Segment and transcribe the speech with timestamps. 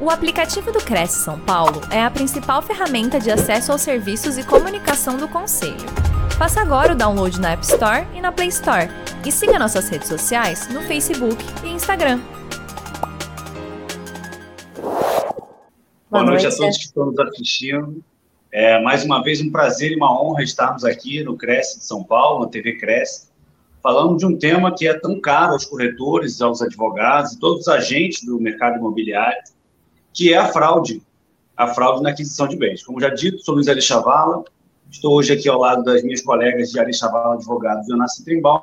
[0.00, 4.46] O aplicativo do Cresce São Paulo é a principal ferramenta de acesso aos serviços e
[4.46, 5.74] comunicação do Conselho.
[6.38, 8.88] Faça agora o download na App Store e na Play Store.
[9.26, 12.20] E siga nossas redes sociais no Facebook e Instagram.
[16.08, 18.00] Boa, noite, a todos que estão nos assistindo.
[18.52, 22.04] É mais uma vez um prazer e uma honra estarmos aqui no Cresce de São
[22.04, 23.26] Paulo, na TV Cresce,
[23.82, 27.68] falando de um tema que é tão caro aos corretores, aos advogados e todos os
[27.68, 29.42] agentes do mercado imobiliário,
[30.18, 31.00] que é a fraude,
[31.56, 32.82] a fraude na aquisição de bens.
[32.82, 34.42] Como já dito, sou Luiz Chavala,
[34.90, 38.62] estou hoje aqui ao lado das minhas colegas de Ali Chavala Advogados, Jonas Trimbaum,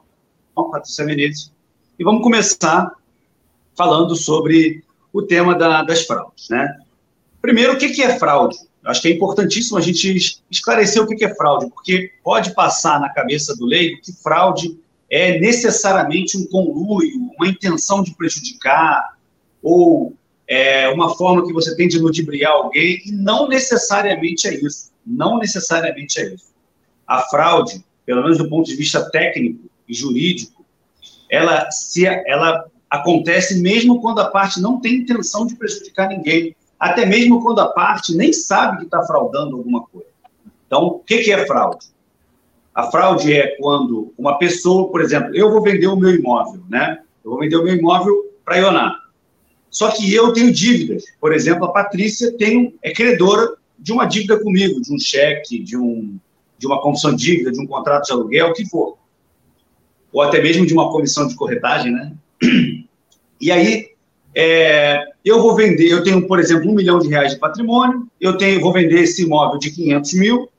[0.54, 1.54] Patrícia Menezes,
[1.98, 2.92] e vamos começar
[3.74, 4.84] falando sobre
[5.14, 6.50] o tema da, das fraudes.
[6.50, 6.78] Né?
[7.42, 8.58] Primeiro, o que, é fraude?
[8.84, 13.08] Acho que é importantíssimo a gente esclarecer o que é fraude, porque pode passar na
[13.08, 14.78] cabeça do leigo que fraude
[15.10, 19.16] é necessariamente um conluio, uma intenção de prejudicar,
[19.64, 20.14] ou
[20.48, 24.92] é, uma forma que você tem de ludibriar alguém, e não necessariamente é isso.
[25.06, 26.54] Não necessariamente é isso.
[27.08, 30.66] A fraude, pelo menos do ponto de vista técnico e jurídico,
[31.30, 37.06] ela, se, ela acontece mesmo quando a parte não tem intenção de prejudicar ninguém, até
[37.06, 40.10] mesmo quando a parte nem sabe que está fraudando alguma coisa.
[40.68, 41.88] Então, o que, que é fraude?
[42.74, 47.00] A fraude é quando uma pessoa, por exemplo, eu vou vender o meu imóvel, né?
[47.24, 49.00] Eu vou vender o meu imóvel para Ioná.
[49.76, 51.04] Só que eu tenho dívidas.
[51.20, 55.76] Por exemplo, a Patrícia tem, é credora de uma dívida comigo, de um cheque, de,
[55.76, 56.18] um,
[56.58, 58.98] de uma confissão de dívida, de um contrato de aluguel, o que for.
[60.14, 62.14] Ou até mesmo de uma comissão de corretagem, né?
[63.42, 63.90] E aí,
[64.34, 68.38] é, eu vou vender, eu tenho, por exemplo, um milhão de reais de patrimônio, eu
[68.38, 70.50] tenho, vou vender esse imóvel de 500 mil,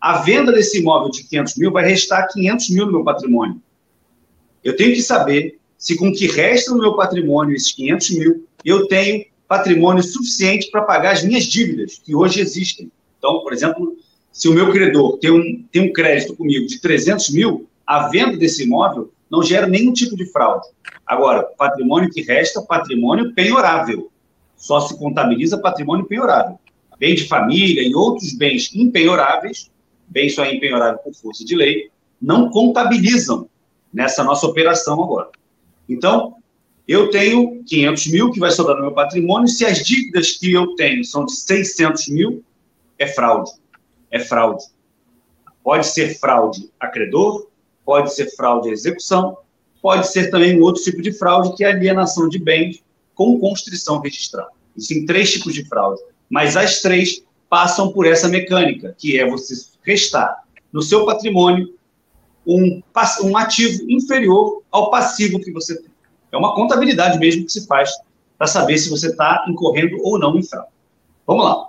[0.00, 3.60] a venda desse imóvel de 500 mil vai restar 500 mil no meu patrimônio.
[4.62, 8.46] Eu tenho que saber se com o que resta no meu patrimônio, esses 500 mil,
[8.64, 12.88] eu tenho patrimônio suficiente para pagar as minhas dívidas, que hoje existem.
[13.18, 13.96] Então, por exemplo,
[14.30, 18.36] se o meu credor tem um, tem um crédito comigo de 300 mil, a venda
[18.36, 20.68] desse imóvel não gera nenhum tipo de fraude.
[21.04, 24.08] Agora, patrimônio que resta, patrimônio penhorável.
[24.56, 26.60] Só se contabiliza patrimônio penhorável.
[26.96, 29.68] Bem de família e outros bens impenhoráveis,
[30.06, 31.90] bem só é impenhorável por força de lei,
[32.20, 33.48] não contabilizam
[33.92, 35.41] nessa nossa operação agora.
[35.92, 36.36] Então,
[36.86, 39.48] eu tenho 500 mil que vai sobrar no meu patrimônio.
[39.48, 42.42] Se as dívidas que eu tenho são de 600 mil,
[42.98, 43.50] é fraude.
[44.10, 44.64] É fraude.
[45.62, 47.48] Pode ser fraude a credor,
[47.84, 49.38] pode ser fraude à execução,
[49.80, 52.82] pode ser também um outro tipo de fraude, que é alienação de bens
[53.14, 54.50] com constrição registrada.
[54.76, 59.54] Existem três tipos de fraude, mas as três passam por essa mecânica, que é você
[59.82, 60.42] restar
[60.72, 61.74] no seu patrimônio
[62.46, 62.82] um,
[63.24, 65.90] um ativo inferior ao passivo que você tem.
[66.30, 67.90] É uma contabilidade mesmo que se faz
[68.38, 70.72] para saber se você está incorrendo ou não em fraude.
[71.26, 71.68] Vamos lá.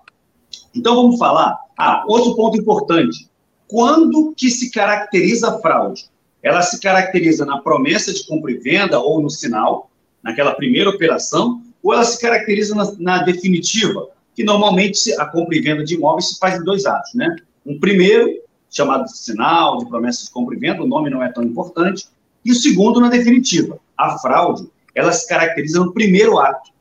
[0.73, 1.57] Então vamos falar.
[1.77, 3.29] Ah, outro ponto importante.
[3.67, 6.05] Quando que se caracteriza a fraude?
[6.41, 9.89] Ela se caracteriza na promessa de compra e venda ou no sinal,
[10.21, 15.61] naquela primeira operação, ou ela se caracteriza na, na definitiva, que normalmente a compra e
[15.61, 17.35] venda de imóveis se faz em dois atos, né?
[17.65, 18.29] Um primeiro,
[18.73, 22.07] chamado de sinal, de promessa de compra e venda, o nome não é tão importante,
[22.43, 23.79] e o segundo na definitiva.
[23.97, 26.71] A fraude, ela se caracteriza no primeiro ato.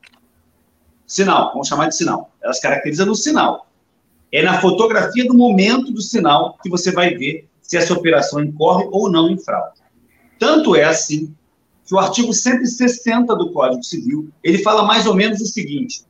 [1.05, 2.31] Sinal, vamos chamar de sinal.
[2.41, 3.67] Ela se caracteriza no sinal.
[4.31, 8.87] É na fotografia do momento do sinal que você vai ver se essa operação incorre
[8.91, 9.79] ou não em fraude.
[10.39, 11.33] Tanto é assim
[11.85, 16.03] que o artigo 160 do Código Civil, ele fala mais ou menos o seguinte: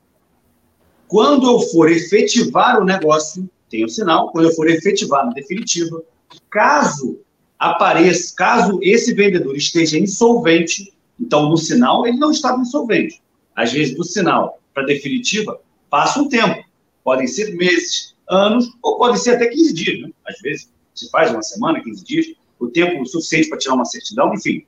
[1.07, 6.03] quando eu for efetivar o negócio, tem o sinal, quando eu for efetivar na definitiva,
[6.47, 7.19] caso
[7.57, 13.19] apareça, caso esse vendedor esteja insolvente, então no sinal ele não estava insolvente.
[13.55, 16.63] Às vezes do sinal para definitiva passa um tempo,
[17.03, 20.11] podem ser meses, anos ou podem ser até 15 dias, né?
[20.27, 22.27] às vezes se faz uma semana, 15 dias,
[22.59, 24.63] o tempo suficiente para tirar uma certidão, enfim.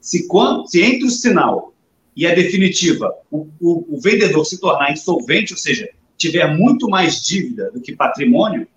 [0.00, 1.74] Se, quando, se entre o sinal
[2.16, 7.22] e a definitiva o, o, o vendedor se tornar insolvente, ou seja, tiver muito mais
[7.22, 8.68] dívida do que patrimônio,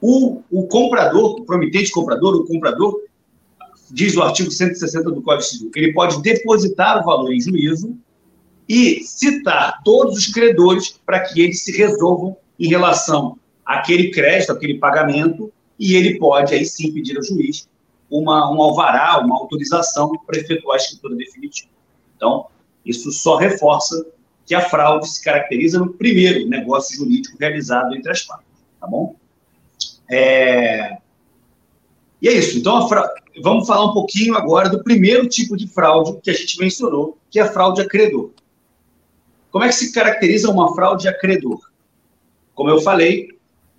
[0.00, 2.98] o, o comprador, o promitente comprador, o comprador,
[3.90, 7.94] diz o artigo 160 do Código Civil, ele pode depositar o valor em juízo
[8.66, 14.78] e citar todos os credores para que eles se resolvam em relação àquele crédito, aquele
[14.78, 17.68] pagamento, e ele pode aí sim pedir ao juiz
[18.10, 21.70] uma, um alvará, uma autorização para efetuar a escritura definitiva.
[22.16, 22.46] Então,
[22.84, 24.06] isso só reforça
[24.50, 28.48] que a fraude se caracteriza no primeiro negócio jurídico realizado entre as partes,
[28.80, 29.14] tá bom?
[30.10, 30.96] É...
[32.20, 32.58] E é isso.
[32.58, 33.08] Então, fra...
[33.40, 37.38] vamos falar um pouquinho agora do primeiro tipo de fraude que a gente mencionou, que
[37.38, 38.32] é a fraude a credor.
[39.52, 41.60] como é que se caracteriza uma fraude a credor?
[42.52, 43.28] Como eu falei,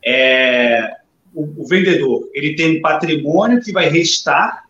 [0.01, 0.89] é,
[1.33, 4.69] o, o, vendedor ele tem um patrimônio que vai restar,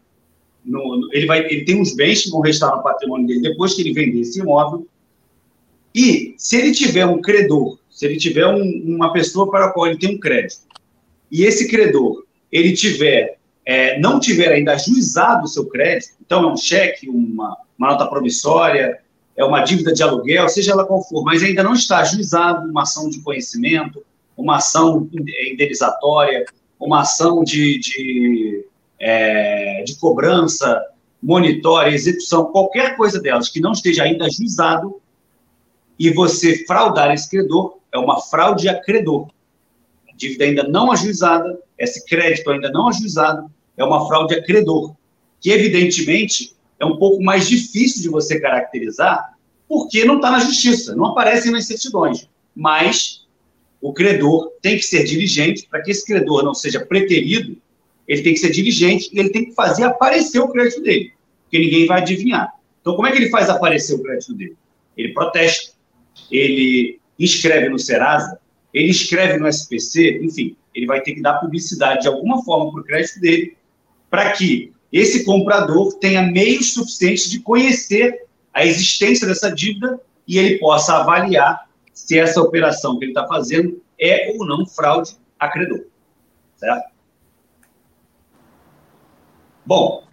[0.66, 3.82] no, ele, vai, ele tem uns bens que vão restar no patrimônio dele depois que
[3.82, 4.88] ele vender esse imóvel.
[5.94, 9.88] E se ele tiver um credor, se ele tiver um, uma pessoa para a qual
[9.88, 10.62] ele tem um crédito,
[11.32, 16.52] e esse credor ele tiver é, não tiver ainda ajuizado o seu crédito, então é
[16.52, 19.00] um cheque, uma, uma nota promissória,
[19.36, 22.84] é uma dívida de aluguel, seja ela qual for, mas ainda não está ajuizado uma
[22.84, 24.04] ação de conhecimento,
[24.36, 26.46] uma ação indenizatória,
[26.80, 28.66] uma ação de, de,
[29.00, 30.84] é, de cobrança,
[31.22, 35.00] monitória, execução, qualquer coisa delas que não esteja ainda ajuizado,
[36.02, 39.28] e você fraudar esse credor, é uma fraude a credor.
[40.16, 44.96] Dívida ainda não ajuizada, esse crédito ainda não ajuizado, é uma fraude a credor,
[45.40, 49.38] que evidentemente é um pouco mais difícil de você caracterizar,
[49.70, 52.28] porque não está na justiça, não aparecem nas certidões.
[52.56, 53.28] Mas
[53.80, 57.56] o credor tem que ser diligente, para que esse credor não seja preterido,
[58.08, 61.14] ele tem que ser diligente e ele tem que fazer aparecer o crédito dele,
[61.44, 62.52] porque ninguém vai adivinhar.
[62.82, 64.58] Então, como é que ele faz aparecer o crédito dele?
[64.98, 65.71] Ele protesta,
[66.32, 68.40] ele inscreve no Serasa,
[68.74, 72.82] ele escreve no SPC, enfim, ele vai ter que dar publicidade de alguma forma para
[72.82, 73.58] o crédito dele,
[74.10, 80.58] para que esse comprador tenha meios suficientes de conhecer a existência dessa dívida e ele
[80.58, 85.86] possa avaliar se essa operação que ele está fazendo é ou não fraude a credor.
[86.58, 86.92] Certo?
[89.66, 90.04] Bom,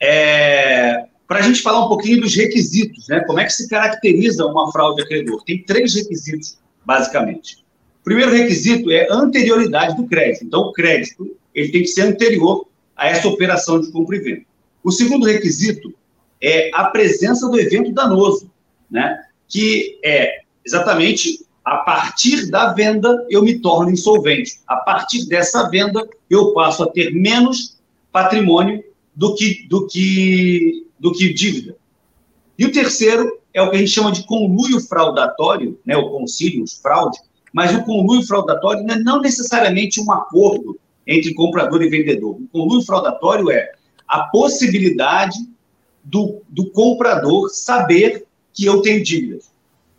[0.00, 3.20] é, para a gente falar um pouquinho dos requisitos, né?
[3.20, 5.42] Como é que se caracteriza uma fraude a credor?
[5.44, 7.64] Tem três requisitos, basicamente.
[8.02, 10.44] O primeiro requisito é anterioridade do crédito.
[10.44, 14.42] Então, o crédito ele tem que ser anterior a essa operação de compra e venda.
[14.84, 15.94] O segundo requisito
[16.38, 18.50] é a presença do evento danoso,
[18.90, 19.18] né?
[19.48, 24.60] que é exatamente a partir da venda eu me torno insolvente.
[24.66, 27.78] A partir dessa venda eu passo a ter menos
[28.12, 28.84] patrimônio
[29.16, 31.76] do que, do que do que dívida.
[32.56, 36.64] E o terceiro é o que a gente chama de conluio fraudatório, né, o concílio,
[36.80, 37.18] fraude,
[37.52, 42.36] mas o conluio fraudatório não é não necessariamente um acordo entre comprador e vendedor.
[42.36, 43.72] O conluio fraudatório é
[44.06, 45.36] a possibilidade
[46.04, 49.50] do, do comprador saber que eu tenho dívidas.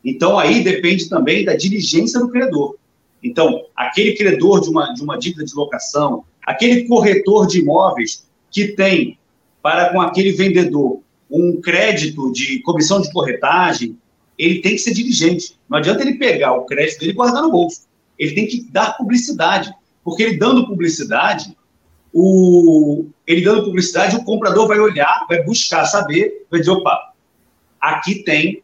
[0.06, 2.78] Então, aí depende também da diligência do credor.
[3.22, 8.70] Então, aquele credor de uma, de uma dívida de locação, aquele corretor de imóveis que
[8.70, 9.18] tem
[9.64, 11.02] para com aquele vendedor
[11.32, 13.98] um crédito de comissão de corretagem,
[14.38, 15.58] ele tem que ser diligente.
[15.68, 17.88] Não adianta ele pegar o crédito dele e guardar no bolso.
[18.20, 19.74] Ele tem que dar publicidade,
[20.04, 21.58] porque ele dando publicidade,
[22.14, 27.14] o, ele dando publicidade, o comprador vai olhar, vai buscar saber, vai dizer, opa,
[27.82, 28.62] aqui tem,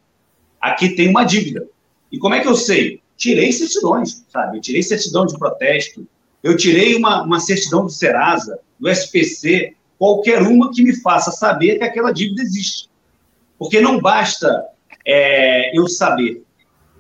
[0.62, 1.66] aqui tem uma dívida.
[2.12, 3.02] E como é que eu sei?
[3.18, 4.57] Tirei certidões, sabe?
[4.57, 6.06] Eu tirei certidão de protesto,
[6.44, 11.78] eu tirei uma, uma certidão do Serasa, do SPC, qualquer uma que me faça saber
[11.78, 12.90] que aquela dívida existe.
[13.57, 14.66] Porque não basta
[15.06, 16.42] é, eu saber,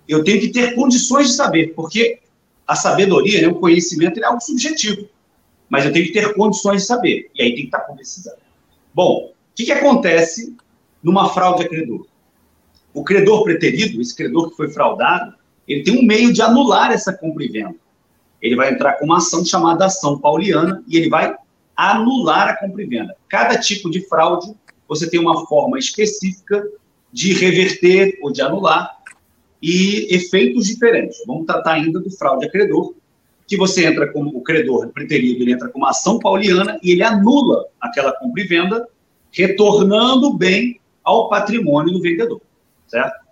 [0.07, 2.19] eu tenho que ter condições de saber, porque
[2.67, 5.07] a sabedoria, né, o conhecimento é algo subjetivo,
[5.69, 8.41] mas eu tenho que ter condições de saber, e aí tem que estar publicizado.
[8.93, 10.55] Bom, o que, que acontece
[11.01, 12.05] numa fraude a credor?
[12.93, 15.35] O credor preterido, esse credor que foi fraudado,
[15.67, 17.75] ele tem um meio de anular essa compra e venda.
[18.41, 21.35] Ele vai entrar com uma ação chamada ação pauliana e ele vai
[21.79, 23.15] anular a compra e venda.
[23.29, 24.53] Cada tipo de fraude,
[24.87, 26.67] você tem uma forma específica
[27.11, 28.97] de reverter ou de anular
[29.61, 31.23] e efeitos diferentes.
[31.25, 32.93] Vamos tratar ainda do fraude a credor,
[33.47, 37.01] que você entra como o credor preterido, ele entra com uma ação pauliana e ele
[37.01, 38.87] anula aquela compra e venda,
[39.31, 42.41] retornando bem ao patrimônio do vendedor,
[42.87, 43.29] certo?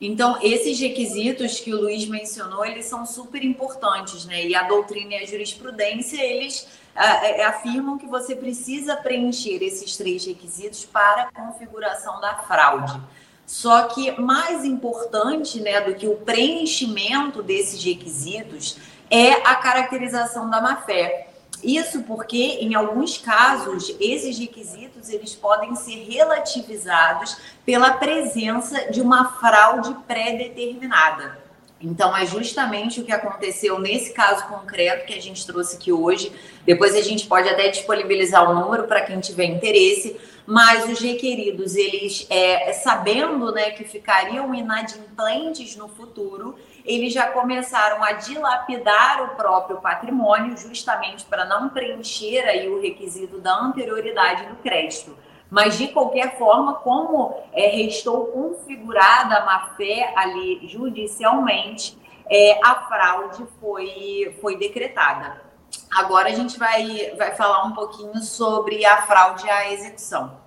[0.00, 4.46] Então, esses requisitos que o Luiz mencionou, eles são super importantes, né?
[4.46, 10.84] E a doutrina e a jurisprudência, eles afirmam que você precisa preencher esses três requisitos
[10.84, 13.00] para a configuração da fraude.
[13.46, 18.76] Só que mais importante né, do que o preenchimento desses requisitos
[19.10, 21.30] é a caracterização da má-fé.
[21.62, 29.32] Isso porque, em alguns casos, esses requisitos eles podem ser relativizados pela presença de uma
[29.32, 31.49] fraude pré-determinada.
[31.82, 36.30] Então, é justamente o que aconteceu nesse caso concreto que a gente trouxe aqui hoje.
[36.66, 41.76] Depois a gente pode até disponibilizar o número para quem tiver interesse, mas os requeridos,
[41.76, 49.36] eles, é, sabendo né, que ficariam inadimplentes no futuro, eles já começaram a dilapidar o
[49.36, 55.16] próprio patrimônio, justamente para não preencher aí o requisito da anterioridade do crédito.
[55.50, 61.98] Mas, de qualquer forma, como é, restou configurada a má-fé ali judicialmente,
[62.30, 65.42] é, a fraude foi, foi decretada.
[65.90, 70.38] Agora a gente vai, vai falar um pouquinho sobre a fraude à execução.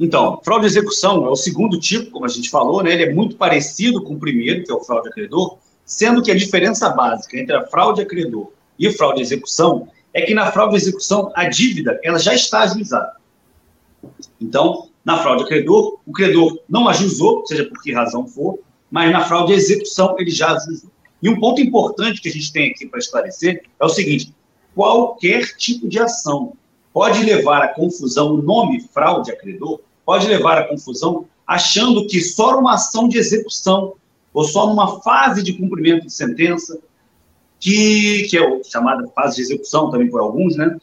[0.00, 2.92] Então, fraude à execução é o segundo tipo, como a gente falou, né?
[2.92, 6.34] Ele é muito parecido com o primeiro, que é o fraude acreedor, sendo que a
[6.34, 10.78] diferença básica entre a fraude acreedor e fraude à execução é que na fraude à
[10.78, 13.12] execução a dívida ela já está ajuizada.
[14.40, 18.58] Então, na fraude credor, o credor não ajuizou, seja por que razão for,
[18.90, 20.90] mas na fraude à execução ele já ajuizou.
[21.22, 24.34] E um ponto importante que a gente tem aqui para esclarecer é o seguinte:
[24.74, 26.54] qualquer tipo de ação
[26.92, 32.20] pode levar à confusão o nome fraude a credor, pode levar à confusão achando que
[32.20, 33.94] só uma ação de execução
[34.32, 36.78] ou só numa fase de cumprimento de sentença,
[37.60, 40.76] que, que é chamada fase de execução também por alguns, né,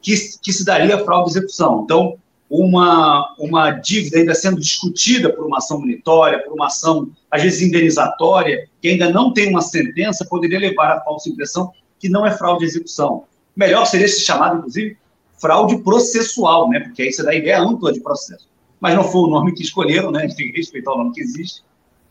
[0.00, 1.82] que, que se daria fraude de execução.
[1.84, 2.18] Então,
[2.50, 7.60] uma, uma dívida ainda sendo discutida por uma ação monitória, por uma ação, às vezes,
[7.60, 12.30] indenizatória, que ainda não tem uma sentença, poderia levar à falsa impressão que não é
[12.30, 13.24] fraude de execução.
[13.54, 14.96] Melhor seria se chamado, inclusive,
[15.40, 16.80] fraude processual, né?
[16.80, 18.48] porque aí você dá ideia ampla de processo.
[18.80, 20.20] Mas não foi o nome que escolheram, né?
[20.20, 21.62] a gente tem que respeitar o nome que existe.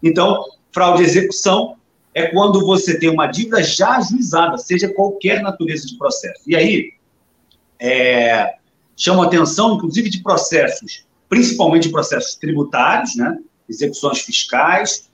[0.03, 1.75] Então, fraude de execução
[2.13, 6.41] é quando você tem uma dívida já ajuizada, seja qualquer natureza de processo.
[6.45, 6.93] E aí,
[7.79, 8.56] é,
[8.97, 13.37] chamam atenção, inclusive, de processos, principalmente processos tributários, né?
[13.69, 15.07] execuções fiscais,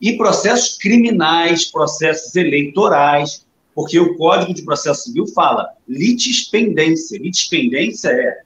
[0.00, 7.18] e processos criminais, processos eleitorais, porque o Código de Processo Civil fala litispendência.
[7.18, 8.40] Litispendência é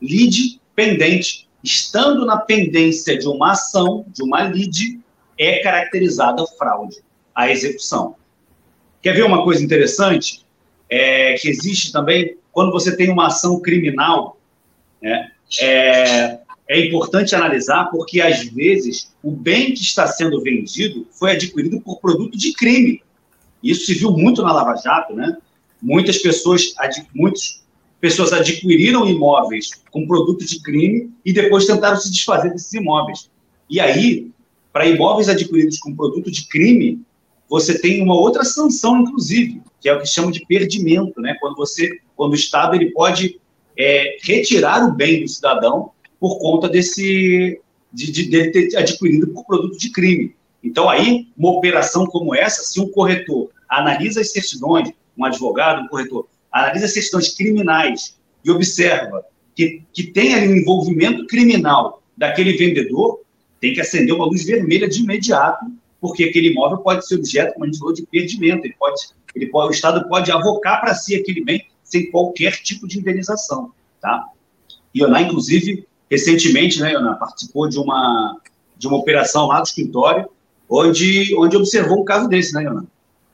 [0.00, 1.48] lide pendente.
[1.62, 5.00] Estando na pendência de uma ação, de uma lide,
[5.36, 6.98] é caracterizada fraude
[7.34, 8.14] à execução.
[9.02, 10.44] Quer ver uma coisa interessante?
[10.88, 14.35] É que existe também, quando você tem uma ação criminal,
[15.06, 15.30] né?
[15.60, 21.80] É, é importante analisar porque, às vezes, o bem que está sendo vendido foi adquirido
[21.80, 23.00] por produto de crime.
[23.62, 25.36] Isso se viu muito na Lava Jato, né?
[25.80, 26.74] Muitas pessoas,
[27.14, 27.62] muitas
[28.00, 33.30] pessoas adquiriram imóveis com produto de crime e depois tentaram se desfazer desses imóveis.
[33.70, 34.30] E aí,
[34.72, 37.00] para imóveis adquiridos com produto de crime,
[37.48, 41.36] você tem uma outra sanção, inclusive, que é o que chama de perdimento, né?
[41.40, 43.40] Quando você, quando o Estado ele pode
[43.78, 47.60] é, retirar o bem do cidadão por conta desse
[47.92, 50.34] de, de, dele ter adquirido por produto de crime.
[50.62, 55.88] Então, aí, uma operação como essa, se um corretor analisa as certidões, um advogado, um
[55.88, 62.52] corretor, analisa as certidões criminais e observa que, que tem ali um envolvimento criminal daquele
[62.52, 63.20] vendedor,
[63.60, 65.64] tem que acender uma luz vermelha de imediato,
[66.00, 68.66] porque aquele imóvel pode ser objeto, como a gente falou, de perdimento.
[68.66, 69.00] Ele pode,
[69.34, 73.72] ele pode, o Estado pode avocar para si aquele bem sem qualquer tipo de indenização,
[74.00, 74.24] tá?
[74.94, 78.38] Ioná, inclusive, recentemente, né, Ioná, participou de uma,
[78.76, 80.28] de uma operação lá do escritório,
[80.68, 82.84] onde, onde observou um caso desse, né, Ioná?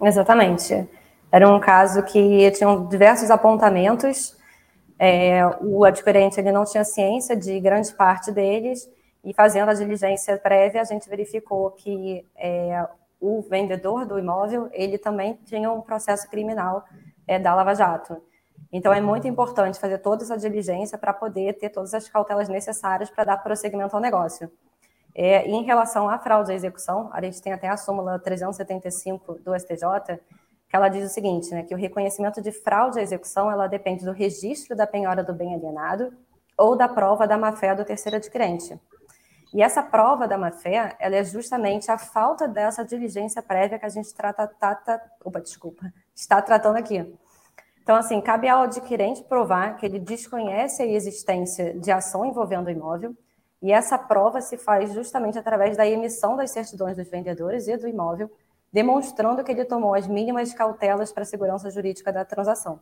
[0.03, 0.87] Exatamente.
[1.31, 4.37] Era um caso que tinha diversos apontamentos,
[4.99, 8.89] é, o adquirente ele não tinha ciência de grande parte deles,
[9.25, 12.87] e fazendo a diligência prévia, a gente verificou que é,
[13.21, 16.85] o vendedor do imóvel, ele também tinha um processo criminal
[17.27, 18.17] é, da Lava Jato.
[18.73, 23.11] Então, é muito importante fazer toda essa diligência para poder ter todas as cautelas necessárias
[23.11, 24.51] para dar prosseguimento ao negócio.
[25.15, 29.55] É, em relação à fraude à execução, a gente tem até a súmula 375 do
[29.55, 30.19] STJ,
[30.69, 34.07] que ela diz o seguinte, né, que o reconhecimento de fraude à execução, ela depende
[34.07, 36.15] do registro da penhora do bem alienado
[36.57, 38.81] ou da prova da má-fé do terceiro adquirente.
[39.53, 43.91] E essa prova da má-fé, ela é justamente a falta dessa diligência prévia que a
[43.91, 47.15] gente trata, trata opa, desculpa, está tratando aqui.
[47.83, 52.71] Então, assim, cabe ao adquirente provar que ele desconhece a existência de ação envolvendo o
[52.71, 53.15] imóvel,
[53.61, 57.89] e essa prova se faz justamente através da emissão das certidões dos vendedores e do
[57.89, 58.31] imóvel,
[58.73, 62.81] demonstrando que ele tomou as mínimas cautelas para a segurança jurídica da transação.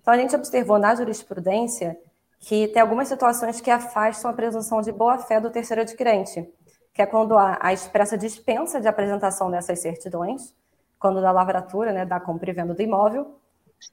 [0.00, 1.96] Então, a gente observou na jurisprudência
[2.40, 6.48] que tem algumas situações que afastam a presunção de boa-fé do terceiro adquirente,
[6.92, 10.54] que é quando há a expressa dispensa de apresentação dessas certidões,
[10.98, 13.36] quando da lavratura, né, da compra e venda do imóvel,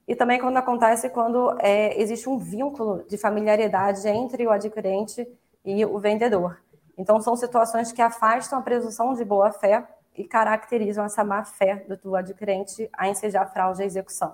[0.07, 5.27] e também quando acontece quando é, existe um vínculo de familiaridade entre o adquirente
[5.65, 6.59] e o vendedor.
[6.97, 12.89] Então, são situações que afastam a presunção de boa-fé e caracterizam essa má-fé do adquirente
[12.93, 14.33] a ensejar fraude à execução.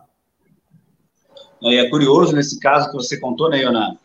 [1.62, 3.98] É curioso nesse caso que você contou, né, Iona,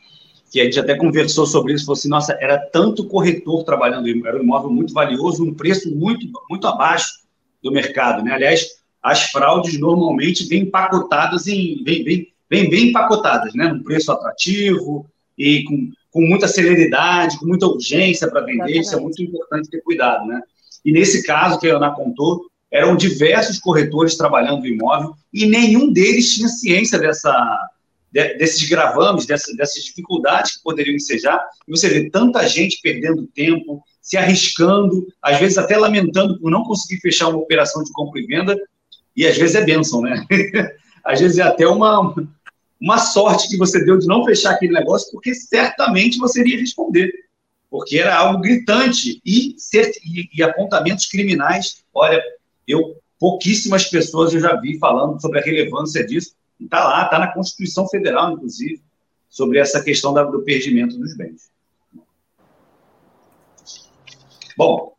[0.50, 4.38] que a gente até conversou sobre isso, falou assim, nossa, era tanto corretor trabalhando, era
[4.38, 7.26] um imóvel muito valioso, um preço muito, muito abaixo
[7.62, 8.32] do mercado, né?
[8.32, 11.82] Aliás, as fraudes normalmente vêm empacotadas em.
[11.84, 13.68] vêm, vêm, vêm bem empacotadas, né?
[13.72, 18.80] Num preço atrativo e com, com muita celeridade, com muita urgência para vender, Exatamente.
[18.80, 20.40] isso é muito importante ter cuidado, né?
[20.84, 25.92] E nesse caso que a Ana contou, eram diversos corretores trabalhando no imóvel e nenhum
[25.92, 27.70] deles tinha ciência dessa,
[28.12, 31.44] desses gravames, dessas, dessas dificuldades que poderiam ensejar.
[31.66, 36.64] E você vê tanta gente perdendo tempo, se arriscando, às vezes até lamentando por não
[36.64, 38.56] conseguir fechar uma operação de compra e venda,
[39.16, 40.24] e às vezes é bênção, né?
[41.04, 42.14] às vezes é até uma,
[42.80, 47.10] uma sorte que você deu de não fechar aquele negócio, porque certamente você iria responder,
[47.70, 49.56] porque era algo gritante e,
[50.04, 51.82] e, e apontamentos criminais.
[51.92, 52.22] Olha,
[52.66, 56.34] eu pouquíssimas pessoas eu já vi falando sobre a relevância disso.
[56.60, 58.80] Está lá, está na Constituição Federal, inclusive,
[59.28, 61.50] sobre essa questão do perdimento dos bens.
[64.56, 64.92] Bom,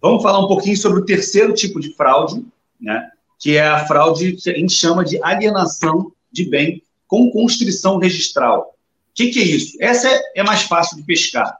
[0.00, 2.44] vamos falar um pouquinho sobre o terceiro tipo de fraude,
[2.80, 3.10] né,
[3.42, 8.76] que é a fraude que a gente chama de alienação de bem com constrição registral.
[9.10, 9.76] O que, que é isso?
[9.80, 11.58] Essa é, é mais fácil de pescar,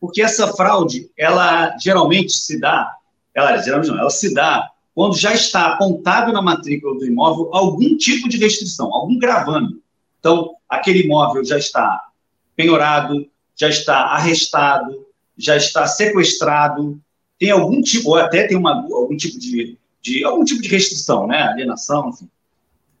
[0.00, 2.90] porque essa fraude, ela geralmente se dá,
[3.34, 7.96] ela geralmente não, ela se dá quando já está apontado na matrícula do imóvel algum
[7.96, 9.80] tipo de restrição, algum gravame.
[10.18, 12.08] Então, aquele imóvel já está
[12.56, 15.06] penhorado, já está arrestado,
[15.36, 16.98] já está sequestrado,
[17.38, 21.26] tem algum tipo, ou até tem uma, algum tipo de, de algum tipo de restrição,
[21.26, 21.42] né?
[21.42, 22.28] Alienação, enfim.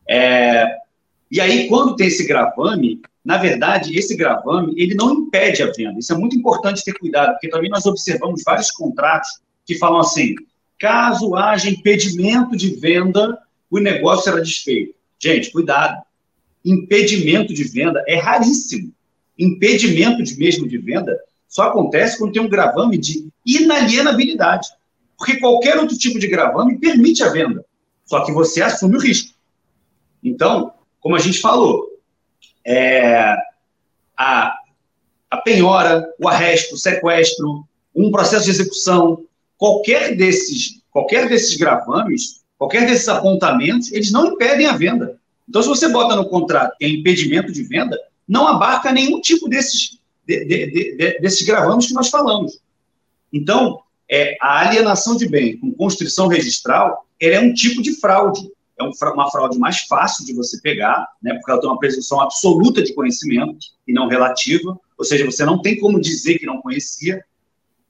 [0.08, 0.78] É,
[1.30, 5.98] e aí, quando tem esse gravame, na verdade, esse gravame, ele não impede a venda.
[5.98, 10.34] Isso é muito importante ter cuidado, porque também nós observamos vários contratos que falam assim,
[10.78, 13.36] Caso haja impedimento de venda,
[13.68, 14.94] o negócio será desfeito.
[15.18, 16.00] Gente, cuidado.
[16.64, 18.92] Impedimento de venda é raríssimo.
[19.36, 24.68] Impedimento de mesmo de venda só acontece quando tem um gravame de inalienabilidade.
[25.18, 27.64] Porque qualquer outro tipo de gravame permite a venda.
[28.06, 29.34] Só que você assume o risco.
[30.22, 31.88] Então, como a gente falou,
[32.64, 33.34] é,
[34.16, 34.54] a,
[35.30, 39.24] a penhora, o arresto, o sequestro, um processo de execução,
[39.56, 45.18] qualquer desses, qualquer desses gravames, qualquer desses apontamentos, eles não impedem a venda.
[45.48, 49.48] Então, se você bota no contrato que é impedimento de venda, não abarca nenhum tipo
[49.48, 52.60] desses, de, de, de, desses gravames que nós falamos.
[53.32, 58.50] Então, é, a alienação de bem com constrição registral é um tipo de fraude.
[58.78, 62.20] É um, uma fraude mais fácil de você pegar, né, porque ela tem uma presunção
[62.20, 66.62] absoluta de conhecimento e não relativa, ou seja, você não tem como dizer que não
[66.62, 67.22] conhecia,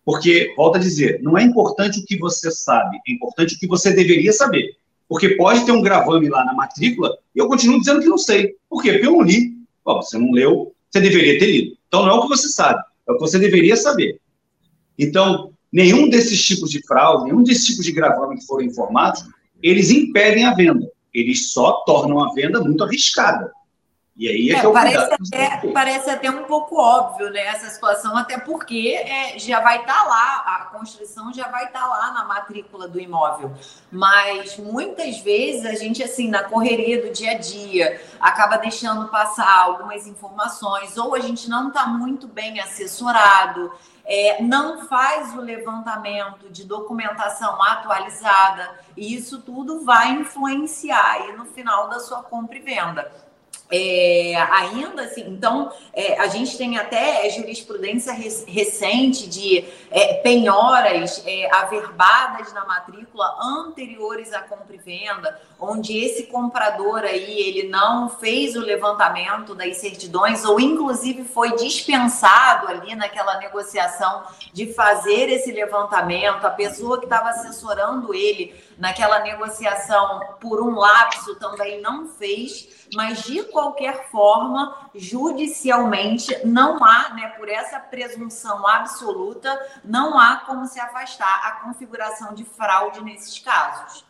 [0.04, 3.66] porque, volta a dizer, não é importante o que você sabe, é importante o que
[3.66, 4.74] você deveria saber.
[5.06, 8.56] Porque pode ter um gravame lá na matrícula e eu continuo dizendo que não sei.
[8.68, 8.92] Por quê?
[8.92, 9.56] Porque eu não li.
[9.84, 11.76] Ó, você não leu, você deveria ter lido.
[11.86, 14.18] Então não é o que você sabe, é o que você deveria saber.
[14.98, 19.24] Então, nenhum desses tipos de fraude, nenhum desses tipos de gravame que foram informados,
[19.62, 20.90] eles impedem a venda.
[21.12, 23.52] Eles só tornam a venda muito arriscada.
[24.18, 27.38] E aí é, é que é o parece, até, parece até um pouco óbvio, né,
[27.46, 31.82] essa situação, até porque é, já vai estar tá lá, a construção já vai estar
[31.82, 33.52] tá lá na matrícula do imóvel.
[33.92, 39.62] Mas muitas vezes a gente, assim, na correria do dia a dia, acaba deixando passar
[39.62, 43.70] algumas informações, ou a gente não está muito bem assessorado,
[44.10, 51.44] é, não faz o levantamento de documentação atualizada, e isso tudo vai influenciar aí no
[51.44, 53.12] final da sua compra e venda.
[53.70, 61.54] É, ainda assim, então é, a gente tem até jurisprudência recente de é, penhoras é,
[61.54, 68.56] averbadas na matrícula anteriores à compra e venda, onde esse comprador aí ele não fez
[68.56, 76.46] o levantamento das certidões ou inclusive foi dispensado ali naquela negociação de fazer esse levantamento,
[76.46, 83.24] a pessoa que estava assessorando ele naquela negociação por um lapso também não fez mas
[83.24, 90.80] de qualquer forma, judicialmente, não há, né, por essa presunção absoluta, não há como se
[90.80, 94.04] afastar a configuração de fraude nesses casos.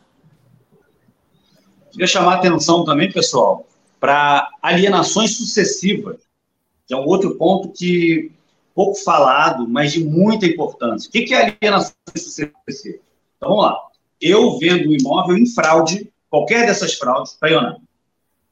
[1.91, 3.65] Queria chamar a atenção também, pessoal,
[3.99, 6.17] para alienações sucessivas,
[6.87, 8.31] que é um outro ponto que
[8.73, 11.09] pouco falado, mas de muita importância.
[11.09, 12.53] O que é alienação sucessiva?
[13.37, 13.89] Então, vamos lá.
[14.21, 17.77] Eu vendo um imóvel em fraude, qualquer dessas fraudes, para Ioná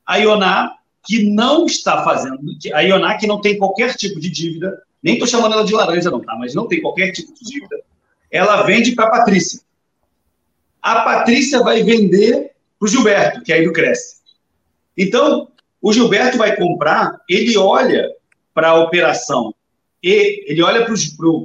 [0.07, 2.39] a Ioná, que não está fazendo,
[2.73, 6.09] a Ioná que não tem qualquer tipo de dívida, nem estou chamando ela de laranja,
[6.09, 6.35] não, tá?
[6.39, 7.77] Mas não tem qualquer tipo de dívida.
[8.31, 9.61] Ela vende para a Patrícia.
[10.81, 14.17] A Patrícia vai vender para o Gilberto, que aí do Cresce.
[14.97, 15.49] Então,
[15.81, 18.09] o Gilberto vai comprar, ele olha
[18.53, 19.53] para a operação
[20.01, 20.85] e ele olha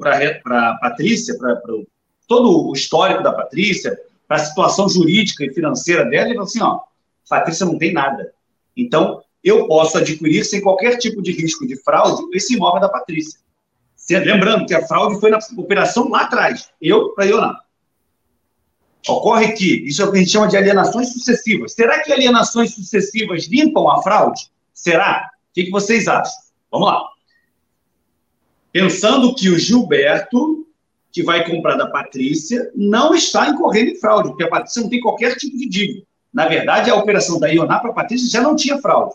[0.00, 1.60] para a Patrícia, para
[2.26, 3.98] todo o histórico da Patrícia,
[4.32, 6.80] para a situação jurídica e financeira dela, e fala assim: ó,
[7.28, 8.32] Patrícia não tem nada.
[8.74, 13.38] Então, eu posso adquirir sem qualquer tipo de risco de fraude esse imóvel da Patrícia.
[14.08, 17.60] Lembrando que a fraude foi na operação lá atrás, eu para Ioná.
[19.06, 21.74] Ocorre que isso é o que a gente chama de alienações sucessivas.
[21.74, 24.50] Será que alienações sucessivas limpam a fraude?
[24.72, 25.30] Será?
[25.50, 26.32] O que, vocês acham?
[26.70, 27.02] Vamos lá.
[28.70, 30.66] Pensando que o Gilberto,
[31.12, 35.00] que vai comprar da Patrícia, não está incorrendo em fraude, porque a Patrícia não tem
[35.00, 36.06] qualquer tipo de dívida.
[36.32, 39.14] Na verdade, a operação da Ioná para a Patrícia já não tinha fraude.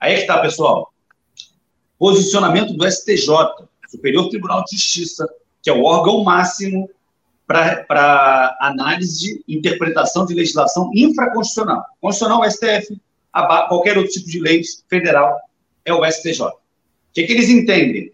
[0.00, 0.90] Aí é que está, pessoal.
[1.98, 3.28] Posicionamento do STJ,
[3.88, 5.28] Superior Tribunal de Justiça,
[5.62, 6.88] que é o órgão máximo
[7.46, 11.84] para análise e interpretação de legislação infraconstitucional.
[12.00, 12.98] Constitucional, o STF,
[13.68, 15.38] qualquer outro tipo de lei federal
[15.84, 16.42] é o STJ.
[16.42, 16.54] O
[17.12, 18.12] que, é que eles entendem?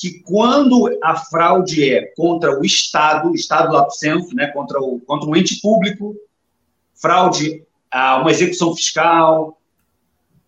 [0.00, 5.28] Que quando a fraude é contra o Estado, Estado lato senso, né, contra, o, contra
[5.28, 6.16] um ente público,
[6.94, 9.60] fraude a uma execução fiscal,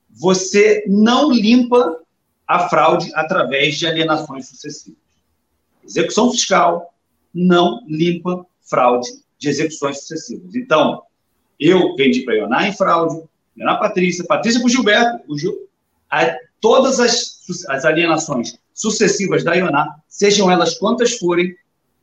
[0.08, 2.00] você não limpa
[2.48, 4.98] a fraude através de alienações sucessivas.
[5.84, 6.94] Execução fiscal
[7.34, 10.54] não limpa fraude de execuções sucessivas.
[10.54, 11.02] Então,
[11.60, 13.22] eu vendi para Ioná em fraude,
[13.54, 15.68] Ioná Patrícia, Patrícia o Gilberto, Gil,
[16.10, 21.54] a, todas as, as alienações sucessivas da Ioná, sejam elas quantas forem,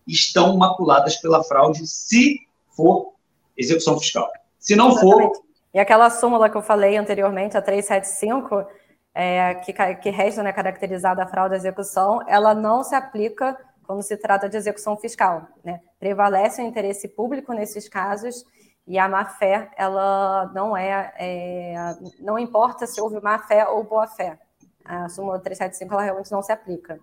[0.08, 2.40] estão maculadas pela fraude se
[2.76, 3.14] for
[3.56, 4.30] execução fiscal.
[4.58, 5.38] Se não Exatamente.
[5.38, 5.44] for.
[5.74, 8.66] E aquela súmula que eu falei anteriormente, a 375,
[9.14, 14.02] é, que, que resta né, caracterizada a fraude à execução, ela não se aplica quando
[14.02, 15.48] se trata de execução fiscal.
[15.64, 15.80] Né?
[16.00, 18.46] Prevalece o interesse público nesses casos
[18.88, 21.76] e a má-fé, ela não é, é,
[22.20, 24.40] não importa se houve má-fé ou boa-fé.
[24.84, 27.00] A súmula 375, ela realmente não se aplica.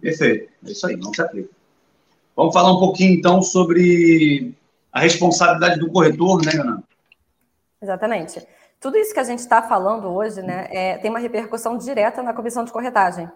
[0.00, 1.50] Perfeito, é isso aí, não se aplica.
[2.36, 4.54] Vamos falar um pouquinho, então, sobre
[4.92, 6.82] a responsabilidade do corretor, né, Ana?
[7.82, 8.46] Exatamente.
[8.80, 12.32] Tudo isso que a gente está falando hoje né, é, tem uma repercussão direta na
[12.32, 13.30] comissão de corretagem.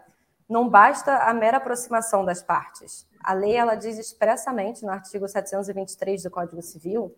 [0.48, 3.06] Não basta a mera aproximação das partes.
[3.22, 7.14] A lei ela diz expressamente no artigo 723 do Código Civil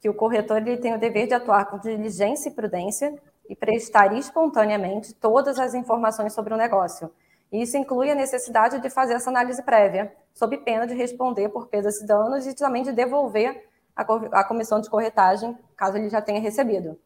[0.00, 3.14] que o corretor ele tem o dever de atuar com diligência e prudência
[3.48, 7.10] e prestar espontaneamente todas as informações sobre o negócio.
[7.50, 12.00] Isso inclui a necessidade de fazer essa análise prévia, sob pena de responder por perdas
[12.00, 16.98] e danos e também de devolver a comissão de corretagem, caso ele já tenha recebido.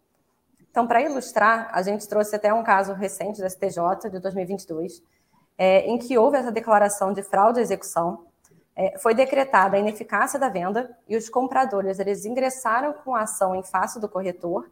[0.70, 5.02] Então, para ilustrar, a gente trouxe até um caso recente do STJ, de 2022,
[5.58, 8.26] é, em que houve essa declaração de fraude à execução,
[8.74, 13.54] é, foi decretada a ineficácia da venda e os compradores eles ingressaram com a ação
[13.54, 14.70] em face do corretor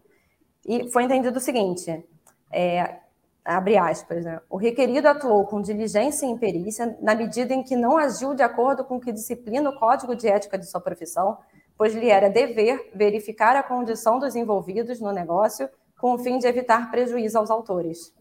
[0.66, 2.05] e foi entendido o seguinte,
[2.51, 2.99] é,
[3.44, 4.40] abre aspas, né?
[4.51, 8.85] o requerido atuou com diligência e imperícia na medida em que não agiu de acordo
[8.85, 11.38] com o que disciplina o Código de Ética de sua profissão,
[11.77, 15.68] pois lhe era dever verificar a condição dos envolvidos no negócio
[15.99, 18.14] com o fim de evitar prejuízo aos autores.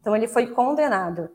[0.00, 1.30] Então, ele foi condenado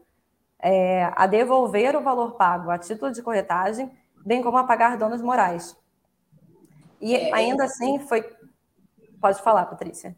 [0.59, 3.91] é, a devolver o valor pago a título de corretagem,
[4.25, 5.77] bem como a pagar danos morais.
[6.99, 8.25] E é, ainda assim foi.
[9.21, 10.15] Pode falar, Patrícia.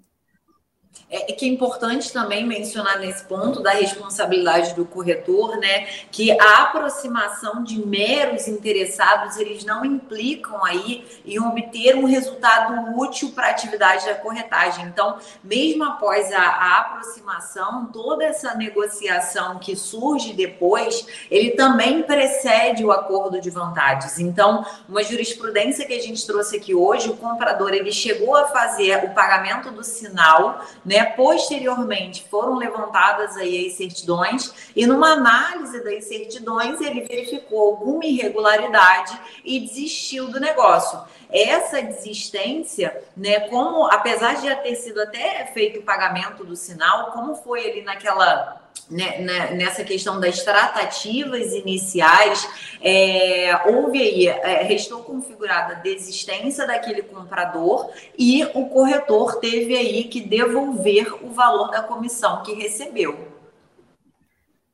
[1.10, 6.32] É, é que é importante também mencionar nesse ponto da responsabilidade do corretor, né, que
[6.40, 13.48] a aproximação de meros interessados, eles não implicam aí em obter um resultado útil para
[13.48, 14.86] a atividade da corretagem.
[14.86, 22.86] Então, mesmo após a, a aproximação, toda essa negociação que surge depois, ele também precede
[22.86, 24.20] o acordo de vantagens.
[24.20, 29.04] Então, uma jurisprudência que a gente trouxe aqui hoje, o comprador ele chegou a fazer
[29.06, 31.06] o pagamento do sinal né?
[31.06, 39.16] Posteriormente foram levantadas aí as certidões e numa análise das certidões ele verificou alguma irregularidade
[39.46, 41.00] e desistiu do negócio.
[41.30, 47.12] Essa desistência, né, como apesar de já ter sido até feito o pagamento do sinal,
[47.12, 48.59] como foi ali naquela
[48.90, 52.48] nessa questão das tratativas iniciais,
[52.82, 60.06] é, houve aí, é, restou configurada a desistência daquele comprador e o corretor teve aí
[60.06, 63.28] que devolver o valor da comissão que recebeu.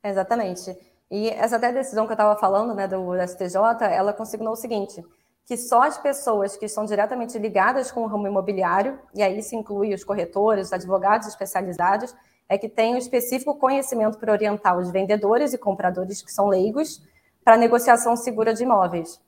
[0.02, 0.76] Exatamente.
[1.10, 3.56] E essa até decisão que eu estava falando, né, do STJ,
[3.90, 5.04] ela consignou o seguinte,
[5.44, 9.54] que só as pessoas que estão diretamente ligadas com o ramo imobiliário, e aí se
[9.54, 12.14] inclui os corretores, advogados especializados,
[12.48, 17.02] é que tem o específico conhecimento para orientar os vendedores e compradores que são leigos
[17.44, 19.20] para negociação segura de imóveis.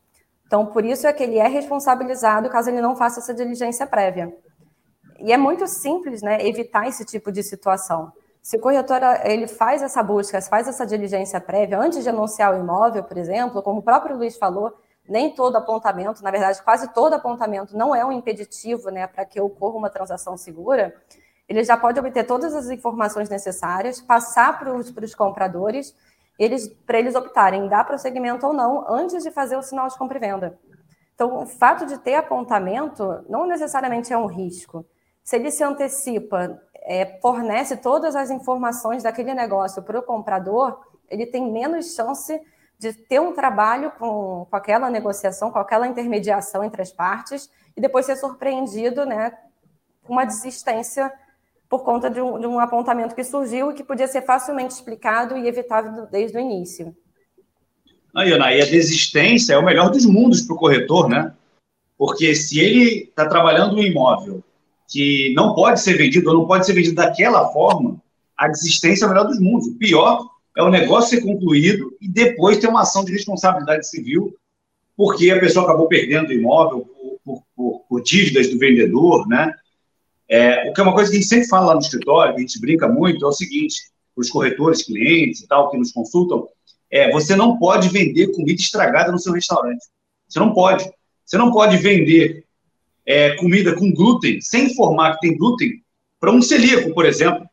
[0.47, 4.35] Então, por isso é que ele é responsabilizado caso ele não faça essa diligência prévia.
[5.19, 8.13] E é muito simples, né, evitar esse tipo de situação.
[8.41, 12.59] Se o corretor ele faz essa busca, faz essa diligência prévia antes de anunciar o
[12.59, 14.73] imóvel, por exemplo, como o próprio Luiz falou,
[15.07, 19.41] nem todo apontamento, na verdade, quase todo apontamento não é um impeditivo, né, para que
[19.41, 20.95] ocorra uma transação segura
[21.49, 25.95] ele já pode obter todas as informações necessárias, passar para os compradores,
[26.39, 29.97] eles, para eles optarem em dar prosseguimento ou não, antes de fazer o sinal de
[29.97, 30.59] compra e venda.
[31.15, 34.87] Então, o fato de ter apontamento não necessariamente é um risco.
[35.25, 41.27] Se ele se antecipa, é, fornece todas as informações daquele negócio para o comprador, ele
[41.27, 42.41] tem menos chance
[42.79, 47.81] de ter um trabalho com, com aquela negociação, com aquela intermediação entre as partes, e
[47.81, 49.37] depois ser surpreendido né,
[50.05, 51.13] com uma desistência
[51.69, 55.37] por conta de um, de um apontamento que surgiu e que podia ser facilmente explicado
[55.37, 56.97] e evitado desde o início.
[58.15, 61.33] Aí, Ana, e a desistência é o melhor dos mundos para o corretor, né?
[61.97, 64.43] Porque se ele está trabalhando um imóvel
[64.89, 68.01] que não pode ser vendido ou não pode ser vendido daquela forma,
[68.37, 69.67] a desistência é o melhor dos mundos.
[69.67, 70.27] O pior
[70.57, 74.35] é o negócio ser concluído e depois ter uma ação de responsabilidade civil
[74.97, 79.55] porque a pessoa acabou perdendo o imóvel por, por, por, por dívidas do vendedor, né?
[80.29, 82.41] É, o que é uma coisa que a gente sempre fala lá no escritório, que
[82.41, 86.49] a gente brinca muito, é o seguinte: os corretores, clientes e tal, que nos consultam,
[86.91, 89.85] é, você não pode vender comida estragada no seu restaurante.
[90.29, 90.91] Você não pode.
[91.25, 92.45] Você não pode vender
[93.07, 95.83] é, comida com glúten sem informar que tem glúten
[96.21, 97.49] para um celíaco, por exemplo.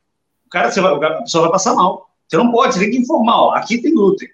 [0.46, 2.10] O cara, você vai, a pessoa vai passar mal.
[2.28, 3.38] Você não pode, você tem que informar.
[3.38, 4.30] Ó, aqui tem glúten.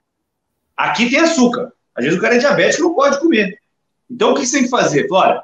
[0.75, 1.71] Aqui tem açúcar.
[1.95, 3.59] Às vezes o cara é diabético não pode comer.
[4.09, 5.07] Então, o que você tem que fazer?
[5.11, 5.41] Olha,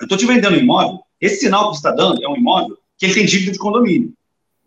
[0.00, 2.78] eu estou te vendendo um imóvel, esse sinal que você está dando é um imóvel
[2.96, 4.12] que ele tem dívida de condomínio.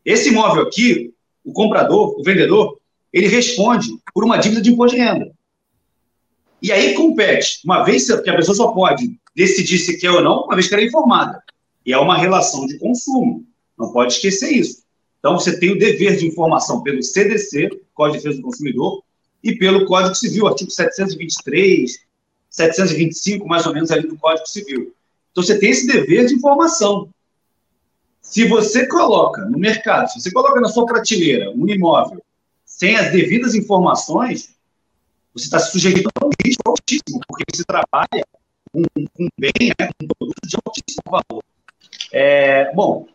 [0.03, 1.13] Esse imóvel aqui,
[1.43, 2.77] o comprador, o vendedor,
[3.11, 5.31] ele responde por uma dívida de imposto de renda.
[6.61, 10.43] E aí compete, uma vez que a pessoa só pode decidir se quer ou não,
[10.43, 11.43] uma vez que ela é informada.
[11.85, 13.45] E é uma relação de consumo.
[13.77, 14.83] Não pode esquecer isso.
[15.19, 19.03] Então, você tem o dever de informação pelo CDC, Código de Defesa do Consumidor,
[19.43, 21.99] e pelo Código Civil, artigo 723,
[22.49, 24.93] 725, mais ou menos, ali do Código Civil.
[25.33, 27.09] Então, você tem esse dever de informação.
[28.21, 32.23] Se você coloca no mercado, se você coloca na sua prateleira um imóvel
[32.63, 34.55] sem as devidas informações,
[35.33, 38.25] você está sujeito a um risco altíssimo, porque você trabalha
[38.71, 38.83] com,
[39.15, 41.43] com bem, né, com produtos de altíssimo valor.
[42.11, 43.07] É, bom,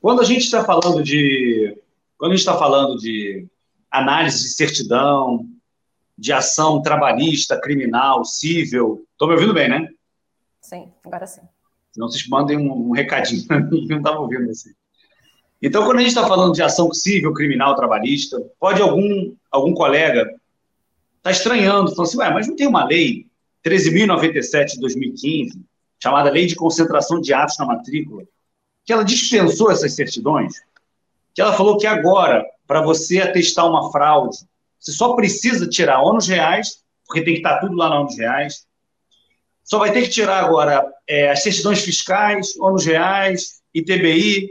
[0.00, 1.76] quando a gente está falando de
[2.16, 3.46] quando a gente está falando de
[3.90, 5.48] análise de certidão,
[6.16, 9.88] de ação trabalhista, criminal, civil, estou me ouvindo bem, né?
[10.70, 11.40] Sim, agora sim.
[11.90, 14.70] Senão vocês mandem um, um recadinho para mim, não estava ouvindo assim.
[15.60, 20.32] Então, quando a gente está falando de ação civil, criminal, trabalhista, pode algum, algum colega
[21.24, 23.26] tá estranhando, falando assim, ué, mas não tem uma lei
[23.66, 25.60] 13.097 de 2015,
[26.00, 28.22] chamada Lei de Concentração de Atos na Matrícula,
[28.84, 30.54] que ela dispensou essas certidões,
[31.34, 34.38] que ela falou que agora, para você atestar uma fraude,
[34.78, 38.16] você só precisa tirar ônus reais, porque tem que estar tá tudo lá na ônus
[38.16, 38.69] reais,
[39.64, 44.50] só vai ter que tirar agora é, as certidões fiscais, ônus reais, ITBI.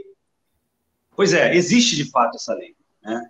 [1.14, 2.74] Pois é, existe de fato essa lei.
[3.02, 3.22] Né?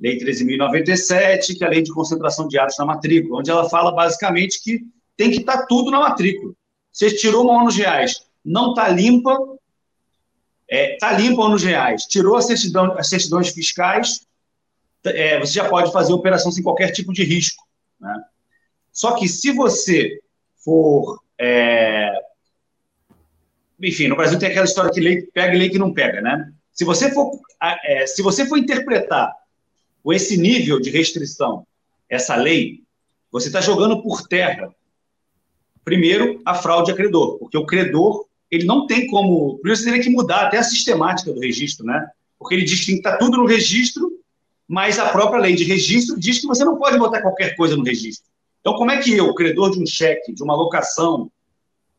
[0.00, 3.92] Lei 13.097, que é a lei de concentração de atos na matrícula, onde ela fala
[3.92, 4.80] basicamente que
[5.16, 6.52] tem que estar tá tudo na matrícula.
[6.92, 9.46] Você tirou uma ônus reais, não está limpa, está
[10.68, 14.26] é, tá limpa ônus reais, tirou a certidão, as certidões fiscais,
[15.04, 17.64] é, você já pode fazer operação sem qualquer tipo de risco.
[18.00, 18.22] Né?
[18.92, 20.20] Só que se você
[20.56, 22.12] for é...
[23.80, 26.52] Enfim, no Brasil tem aquela história que lei pega e lei que não pega, né?
[26.72, 27.32] Se você for,
[27.84, 29.34] é, se você for interpretar
[30.02, 31.66] com esse nível de restrição
[32.08, 32.82] essa lei,
[33.30, 34.72] você está jogando por terra,
[35.84, 39.58] primeiro, a fraude a credor, porque o credor ele não tem como.
[39.58, 42.06] Por isso, teria que mudar até a sistemática do registro, né?
[42.38, 44.12] Porque ele diz que tem que estar tá tudo no registro,
[44.68, 47.82] mas a própria lei de registro diz que você não pode botar qualquer coisa no
[47.82, 48.31] registro.
[48.62, 51.30] Então, como é que eu, credor de um cheque, de uma locação,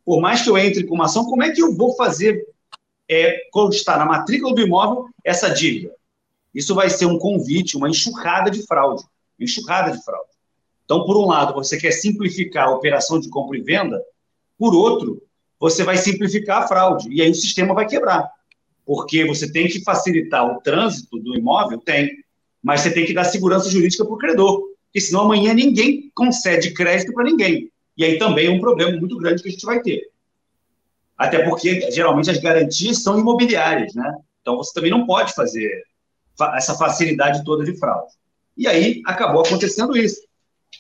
[0.06, 2.47] por mais que eu entre com uma ação, como é que eu vou fazer
[3.10, 5.93] é, constar na matrícula do imóvel essa dívida?
[6.56, 9.04] Isso vai ser um convite, uma enxurrada de fraude.
[9.38, 10.30] Enxurrada de fraude.
[10.86, 14.02] Então, por um lado, você quer simplificar a operação de compra e venda,
[14.58, 15.21] por outro,
[15.60, 18.30] você vai simplificar a fraude, e aí o sistema vai quebrar.
[18.86, 22.10] Porque você tem que facilitar o trânsito do imóvel, tem,
[22.62, 26.71] mas você tem que dar segurança jurídica para o credor porque senão amanhã ninguém concede
[26.71, 27.71] crédito para ninguém.
[27.97, 30.08] E aí também é um problema muito grande que a gente vai ter.
[31.17, 34.15] Até porque, geralmente, as garantias são imobiliárias, né?
[34.39, 35.84] Então, você também não pode fazer
[36.56, 38.13] essa facilidade toda de fraude.
[38.56, 40.21] E aí acabou acontecendo isso.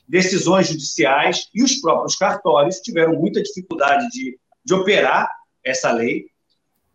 [0.07, 5.27] Decisões judiciais e os próprios cartórios tiveram muita dificuldade de, de operar
[5.63, 6.27] essa lei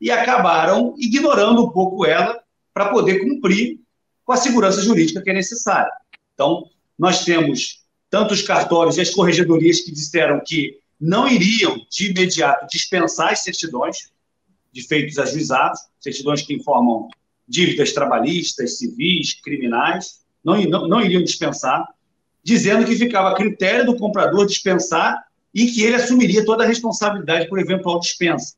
[0.00, 2.40] e acabaram ignorando um pouco ela
[2.72, 3.81] para poder cumprir
[4.24, 5.90] com a segurança jurídica que é necessária.
[6.35, 6.64] Então,
[6.98, 12.66] nós temos tanto os cartórios e as corregedorias que disseram que não iriam de imediato
[12.66, 14.11] dispensar as certidões,
[14.72, 17.08] de feitos ajuizados, certidões que informam
[17.46, 21.87] dívidas trabalhistas, civis, criminais, não, não, não iriam dispensar,
[22.42, 27.48] dizendo que ficava a critério do comprador dispensar e que ele assumiria toda a responsabilidade
[27.48, 28.54] por eventual dispensa.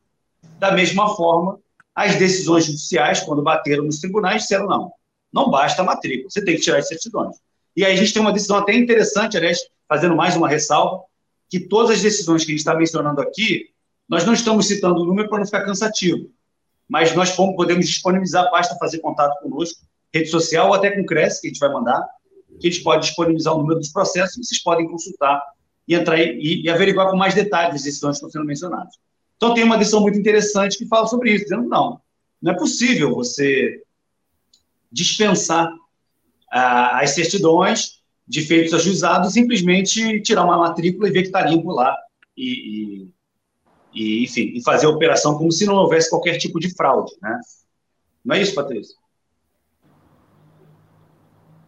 [0.58, 1.58] Da mesma forma,
[1.94, 4.92] as decisões judiciais, quando bateram nos tribunais, disseram não,
[5.32, 7.36] não basta a matrícula, você tem que tirar as certidões.
[7.80, 11.02] E aí a gente tem uma decisão até interessante, aliás, fazendo mais uma ressalva,
[11.48, 13.70] que todas as decisões que a gente está mencionando aqui,
[14.06, 16.30] nós não estamos citando o número para não ficar cansativo,
[16.86, 19.80] mas nós podemos disponibilizar, basta fazer contato conosco,
[20.12, 22.06] rede social ou até com o Cresce, que a gente vai mandar,
[22.60, 25.42] que a gente pode disponibilizar o número dos processos, e vocês podem consultar
[25.88, 28.94] e entrar e, e averiguar com mais detalhes as decisões que estão sendo mencionadas.
[29.38, 31.98] Então tem uma decisão muito interessante que fala sobre isso, dizendo não,
[32.42, 33.82] não é possível você
[34.92, 35.72] dispensar
[36.50, 41.72] ah, as certidões de feitos ajuizados, simplesmente tirar uma matrícula e ver que está limpo
[41.72, 41.96] lá
[42.36, 43.10] e,
[43.92, 47.12] e, e, enfim, e fazer a operação como se não houvesse qualquer tipo de fraude,
[47.20, 47.38] né?
[48.24, 48.94] Não é isso, Patrícia?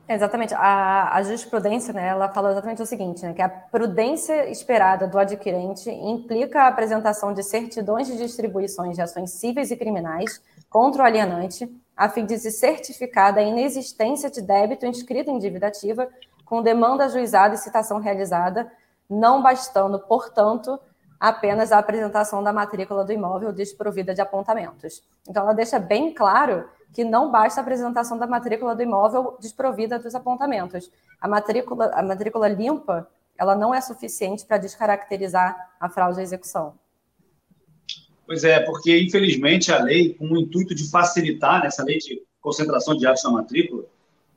[0.08, 0.54] Exatamente.
[0.54, 5.18] A, a, jurisprudência, né, ela fala exatamente o seguinte, né, que a prudência esperada do
[5.18, 11.06] adquirente implica a apresentação de certidões de distribuições de ações cíveis e criminais contra o
[11.06, 11.68] alienante,
[12.02, 16.08] a fim de se certificar da inexistência de débito inscrito em dívida ativa,
[16.44, 18.72] com demanda ajuizada e citação realizada,
[19.08, 20.80] não bastando, portanto,
[21.20, 25.00] apenas a apresentação da matrícula do imóvel desprovida de apontamentos.
[25.28, 29.96] Então, ela deixa bem claro que não basta a apresentação da matrícula do imóvel desprovida
[29.96, 30.90] dos apontamentos.
[31.20, 36.74] A matrícula, a matrícula limpa, ela não é suficiente para descaracterizar a fraude à execução.
[38.32, 42.96] Pois é, porque infelizmente a lei, com o intuito de facilitar nessa lei de concentração
[42.96, 43.84] de atos na matrícula,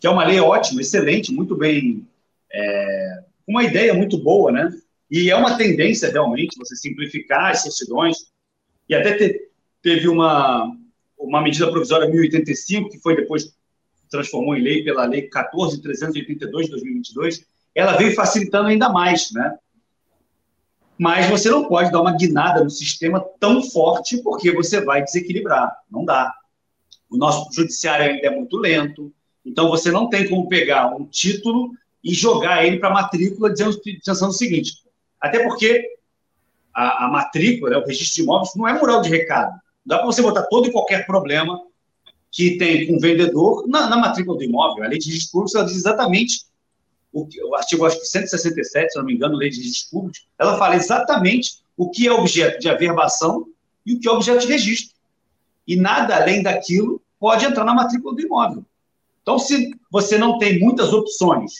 [0.02, 2.06] que é uma lei ótima, excelente, muito bem,
[2.52, 4.70] é, uma ideia muito boa, né?
[5.10, 8.18] E é uma tendência realmente você simplificar as certidões
[8.90, 9.50] e até ter,
[9.82, 10.76] teve uma
[11.18, 13.56] uma medida provisória 1085 que foi depois
[14.10, 19.58] transformou em lei pela lei 14382 de 2022, ela veio facilitando ainda mais, né?
[20.98, 25.76] Mas você não pode dar uma guinada no sistema tão forte, porque você vai desequilibrar.
[25.92, 26.34] Não dá.
[27.10, 29.14] O nosso judiciário ainda é muito lento,
[29.46, 31.72] então você não tem como pegar um título
[32.04, 34.74] e jogar ele para a matrícula dizendo, o seguinte:
[35.20, 35.86] até porque
[36.74, 39.52] a, a matrícula, né, o registro de imóveis, não é mural de recado.
[39.86, 41.62] Não dá para você botar todo e qualquer problema
[42.32, 44.84] que tem com o vendedor na, na matrícula do imóvel.
[44.84, 46.46] A lei de registro público diz exatamente
[47.16, 51.64] o, artigo acho que 167, se não me engano, lei de registros ela fala exatamente
[51.78, 53.48] o que é objeto de averbação
[53.86, 54.94] e o que é objeto de registro.
[55.66, 58.66] E nada além daquilo pode entrar na matrícula do imóvel.
[59.22, 61.54] Então, se você não tem muitas opções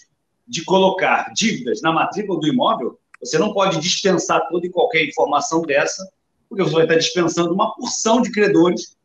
[0.46, 5.62] de colocar dívidas na matrícula do imóvel, você não pode dispensar toda e qualquer informação
[5.62, 6.08] dessa,
[6.50, 8.96] porque você vai estar dispensando uma porção de credores,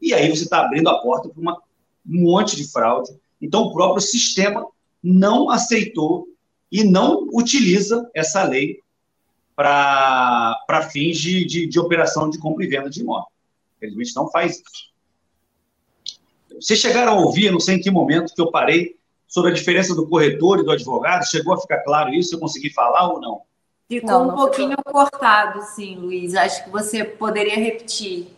[0.00, 1.56] e aí você está abrindo a porta para um
[2.06, 3.12] monte de fraude.
[3.40, 4.66] Então, o próprio sistema
[5.02, 6.26] não aceitou
[6.70, 8.80] e não utiliza essa lei
[9.56, 13.28] para fins de, de, de, operação de compra e venda de imóvel.
[13.76, 14.90] Infelizmente, não faz isso.
[16.60, 18.96] Vocês chegaram a ouvir, não sei em que momento que eu parei,
[19.28, 21.28] sobre a diferença do corretor e do advogado?
[21.28, 22.34] Chegou a ficar claro isso?
[22.34, 23.42] Eu consegui falar ou não?
[23.88, 24.92] Ficou não, não um pouquinho ficou.
[24.92, 26.34] cortado, sim, Luiz.
[26.34, 28.28] Acho que você poderia repetir.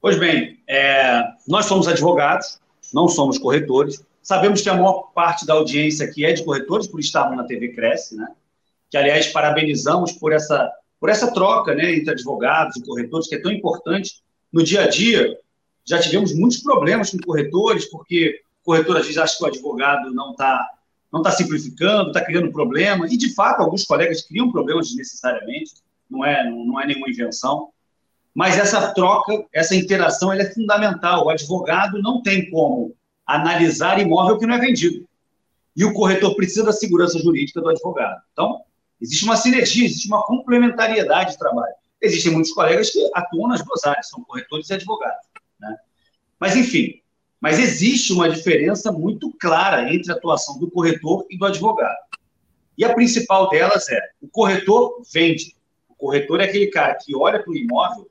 [0.00, 2.60] Pois bem, é, nós somos advogados,
[2.92, 4.04] não somos corretores.
[4.24, 7.68] Sabemos que a maior parte da audiência aqui é de corretores, por estarmos na TV
[7.68, 8.26] Cresce, né?
[8.90, 13.42] Que, aliás, parabenizamos por essa, por essa troca né, entre advogados e corretores, que é
[13.42, 14.22] tão importante.
[14.50, 15.38] No dia a dia,
[15.84, 20.10] já tivemos muitos problemas com corretores, porque o corretor às vezes acha que o advogado
[20.14, 20.70] não está
[21.12, 25.74] não tá simplificando, está criando problema, e de fato alguns colegas criam problemas desnecessariamente,
[26.10, 27.68] não é, não, é nenhuma invenção.
[28.34, 31.26] Mas essa troca, essa interação, ela é fundamental.
[31.26, 35.06] O advogado não tem como analisar imóvel que não é vendido.
[35.76, 38.22] E o corretor precisa da segurança jurídica do advogado.
[38.32, 38.62] Então,
[39.00, 41.74] existe uma sinergia, existe uma complementariedade de trabalho.
[42.00, 45.26] Existem muitos colegas que atuam nas duas áreas, são corretores e advogados.
[45.58, 45.76] Né?
[46.38, 47.00] Mas, enfim,
[47.40, 51.98] mas existe uma diferença muito clara entre a atuação do corretor e do advogado.
[52.76, 55.54] E a principal delas é: o corretor vende.
[55.88, 58.10] O corretor é aquele cara que olha para o imóvel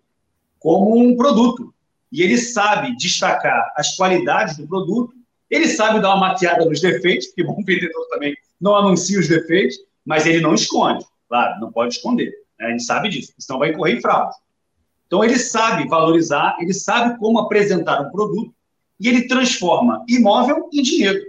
[0.60, 1.73] como um produto
[2.14, 5.16] e ele sabe destacar as qualidades do produto,
[5.50, 9.76] ele sabe dar uma maquiada nos defeitos, porque bom vendedor também não anuncia os defeitos,
[10.06, 12.78] mas ele não esconde, claro, não pode esconder, né?
[12.78, 14.36] sabe disso, senão vai incorrer em fraude.
[15.08, 18.54] Então ele sabe valorizar, ele sabe como apresentar um produto
[19.00, 21.20] e ele transforma imóvel em dinheiro.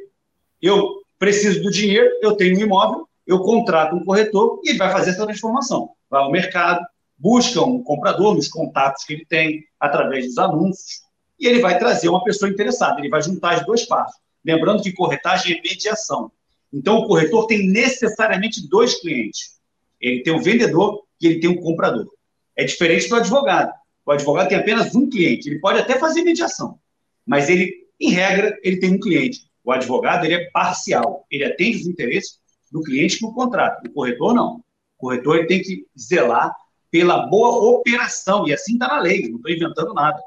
[0.61, 4.93] Eu preciso do dinheiro, eu tenho um imóvel, eu contrato um corretor e ele vai
[4.93, 5.91] fazer essa transformação.
[6.11, 6.85] Vai ao mercado,
[7.17, 11.03] busca um comprador nos contatos que ele tem, através dos anúncios,
[11.39, 14.15] e ele vai trazer uma pessoa interessada, ele vai juntar as duas partes.
[14.45, 16.31] Lembrando que corretagem é mediação.
[16.73, 19.59] Então, o corretor tem necessariamente dois clientes.
[20.01, 22.09] Ele tem o vendedor e ele tem o comprador.
[22.57, 23.73] É diferente do advogado.
[24.05, 25.49] O advogado tem apenas um cliente.
[25.49, 26.79] Ele pode até fazer mediação,
[27.27, 29.49] mas ele, em regra, ele tem um cliente.
[29.65, 31.27] O advogado ele é parcial.
[31.31, 32.39] Ele atende os interesses
[32.71, 33.87] do cliente no contrato.
[33.87, 34.57] O corretor não.
[34.57, 34.62] O
[34.99, 36.55] corretor ele tem que zelar
[36.95, 40.23] pela boa operação, e assim está na lei, não estou inventando nada.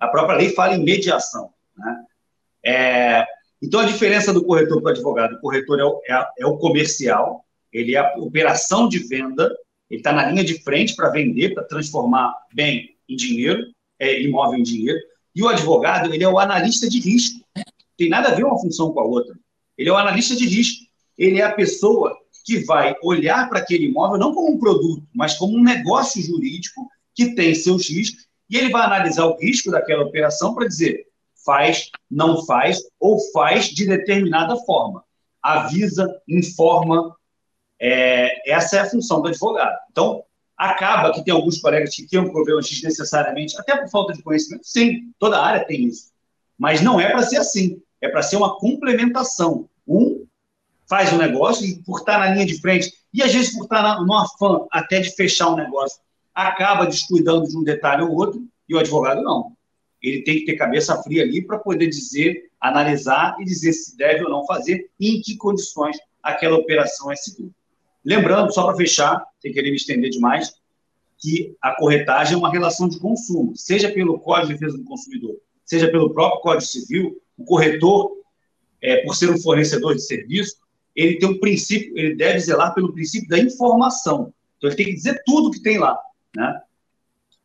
[0.00, 1.50] A própria lei fala em mediação.
[1.76, 2.04] Né?
[2.64, 3.26] É,
[3.60, 6.56] então, a diferença do corretor para o advogado: o corretor é o, é, é o
[6.56, 9.54] comercial, ele é a operação de venda,
[9.90, 13.62] ele está na linha de frente para vender, para transformar bem em dinheiro,
[13.98, 14.98] é, imóvel em dinheiro.
[15.34, 17.46] E o advogado, ele é o analista de risco.
[17.98, 19.38] Tem nada a ver uma função com a outra.
[19.76, 20.86] Ele é o analista de risco.
[21.18, 25.34] Ele é a pessoa que vai olhar para aquele imóvel não como um produto, mas
[25.34, 30.04] como um negócio jurídico que tem seus riscos, e ele vai analisar o risco daquela
[30.04, 31.06] operação para dizer
[31.44, 35.04] faz, não faz, ou faz de determinada forma.
[35.40, 37.16] Avisa, informa.
[37.80, 39.76] É, essa é a função do advogado.
[39.90, 40.24] Então,
[40.56, 44.66] acaba que tem alguns colegas que têm um problema desnecessariamente, até por falta de conhecimento.
[44.66, 46.10] Sim, toda área tem isso.
[46.58, 47.80] Mas não é para ser assim.
[48.00, 49.68] É para ser uma complementação.
[49.86, 50.26] Um
[50.88, 54.04] faz um negócio e por estar na linha de frente, e às vezes por estar
[54.04, 56.00] no afã até de fechar um negócio,
[56.34, 59.52] acaba descuidando de um detalhe ou outro, e o advogado não.
[60.02, 64.24] Ele tem que ter cabeça fria ali para poder dizer, analisar e dizer se deve
[64.24, 67.50] ou não fazer e em que condições aquela operação é segura.
[68.04, 70.54] Lembrando, só para fechar, sem querer me estender demais,
[71.18, 75.36] que a corretagem é uma relação de consumo, seja pelo Código de Defesa do Consumidor,
[75.64, 78.12] seja pelo próprio Código Civil, o corretor,
[78.80, 80.56] é, por ser um fornecedor de serviço,
[80.96, 84.32] ele tem um princípio, ele deve zelar pelo princípio da informação.
[84.56, 85.98] Então, ele tem que dizer tudo que tem lá.
[86.34, 86.60] Né?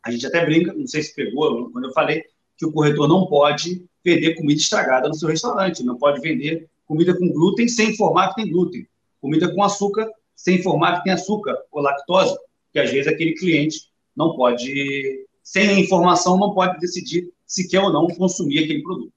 [0.02, 2.24] A gente até brinca, não sei se pegou, quando eu falei
[2.56, 7.16] que o corretor não pode vender comida estragada no seu restaurante, não pode vender comida
[7.16, 8.86] com glúten sem informar que tem glúten,
[9.20, 12.36] comida com açúcar sem informar que tem açúcar ou lactose,
[12.72, 17.80] que às vezes aquele cliente não pode, sem a informação, não pode decidir se quer
[17.80, 19.12] ou não consumir aquele produto.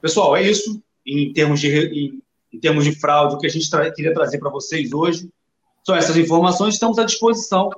[0.00, 2.22] Pessoal, é isso em termos de, em,
[2.52, 5.28] em termos de fraude, o que a gente tra queria trazer para vocês hoje
[5.84, 6.74] são essas informações.
[6.74, 7.70] Estamos à disposição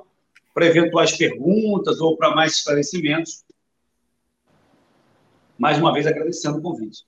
[0.53, 3.43] para eventuais perguntas ou para mais esclarecimentos.
[5.57, 7.05] Mais uma vez, agradecendo o convite.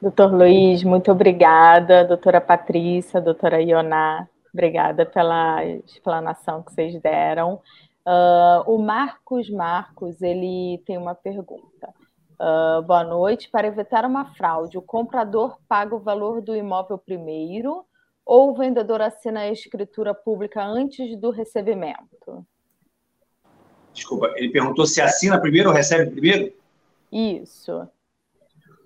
[0.00, 2.04] Doutor Luiz, muito obrigada.
[2.04, 7.60] Doutora Patrícia, doutora Ioná, obrigada pela explanação que vocês deram.
[8.06, 11.92] Uh, o Marcos Marcos, ele tem uma pergunta.
[12.38, 13.48] Uh, boa noite.
[13.48, 17.84] Para evitar uma fraude, o comprador paga o valor do imóvel primeiro
[18.24, 22.44] ou o vendedor assina a escritura pública antes do recebimento?
[23.94, 26.52] Desculpa, ele perguntou se assina primeiro ou recebe primeiro?
[27.10, 27.88] Isso.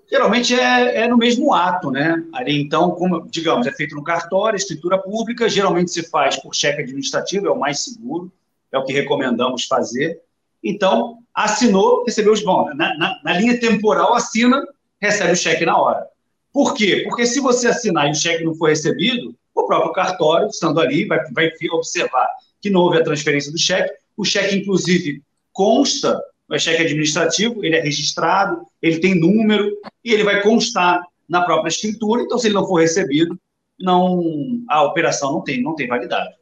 [0.08, 2.22] Geralmente é, é no mesmo ato, né?
[2.32, 6.82] Ali, então, como, digamos, é feito no cartório, escritura pública, geralmente se faz por cheque
[6.82, 8.30] administrativo, é o mais seguro,
[8.70, 10.20] é o que recomendamos fazer.
[10.62, 12.74] Então, assinou, recebeu os bons.
[12.76, 14.62] Na, na, na, linha temporal, assina,
[15.00, 16.06] recebe o cheque na hora.
[16.52, 17.02] Por quê?
[17.04, 21.06] Porque se você assinar e o cheque não for recebido, o próprio cartório, estando ali,
[21.06, 22.28] vai, vai observar
[22.60, 23.92] que não houve a transferência do cheque.
[24.16, 25.22] O cheque, inclusive,
[25.52, 26.20] consta,
[26.50, 29.70] é cheque administrativo, ele é registrado, ele tem número,
[30.04, 32.22] e ele vai constar na própria escritura.
[32.22, 33.38] Então, se ele não for recebido,
[33.78, 34.20] não,
[34.68, 36.34] a operação não tem, não tem validade.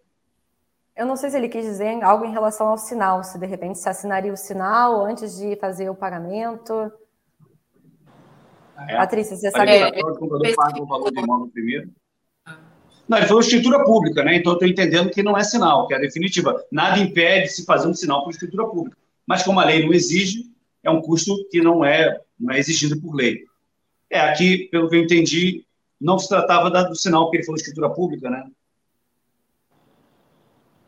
[0.98, 3.78] Eu não sei se ele quis dizer algo em relação ao sinal, se de repente
[3.78, 6.90] se assinaria o sinal antes de fazer o pagamento.
[8.88, 8.96] É.
[8.96, 9.70] Patrícia, você sabe?
[9.70, 11.88] É, é, o comprador paga o valor do imóvel primeiro.
[13.08, 14.34] Não, ele falou escritura pública, né?
[14.34, 16.64] Então eu estou entendendo que não é sinal, que é definitiva.
[16.70, 18.98] Nada impede se fazer um sinal por escritura pública.
[19.24, 20.50] Mas como a lei não exige,
[20.82, 23.44] é um custo que não é, não é exigido por lei.
[24.10, 25.64] É, aqui, pelo que eu entendi,
[26.00, 28.44] não se tratava do sinal, porque ele falou escritura pública, né?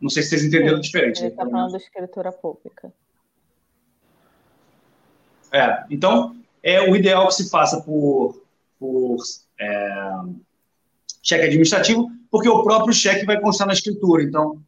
[0.01, 1.21] Não sei se vocês entenderam Sim, diferente.
[1.21, 2.93] Ele está falando de escritura pública.
[5.53, 8.43] É, então, é o ideal que se faça por,
[8.79, 9.19] por
[9.59, 10.11] é,
[11.23, 14.23] cheque administrativo, porque o próprio cheque vai constar na escritura.
[14.23, 14.63] Então,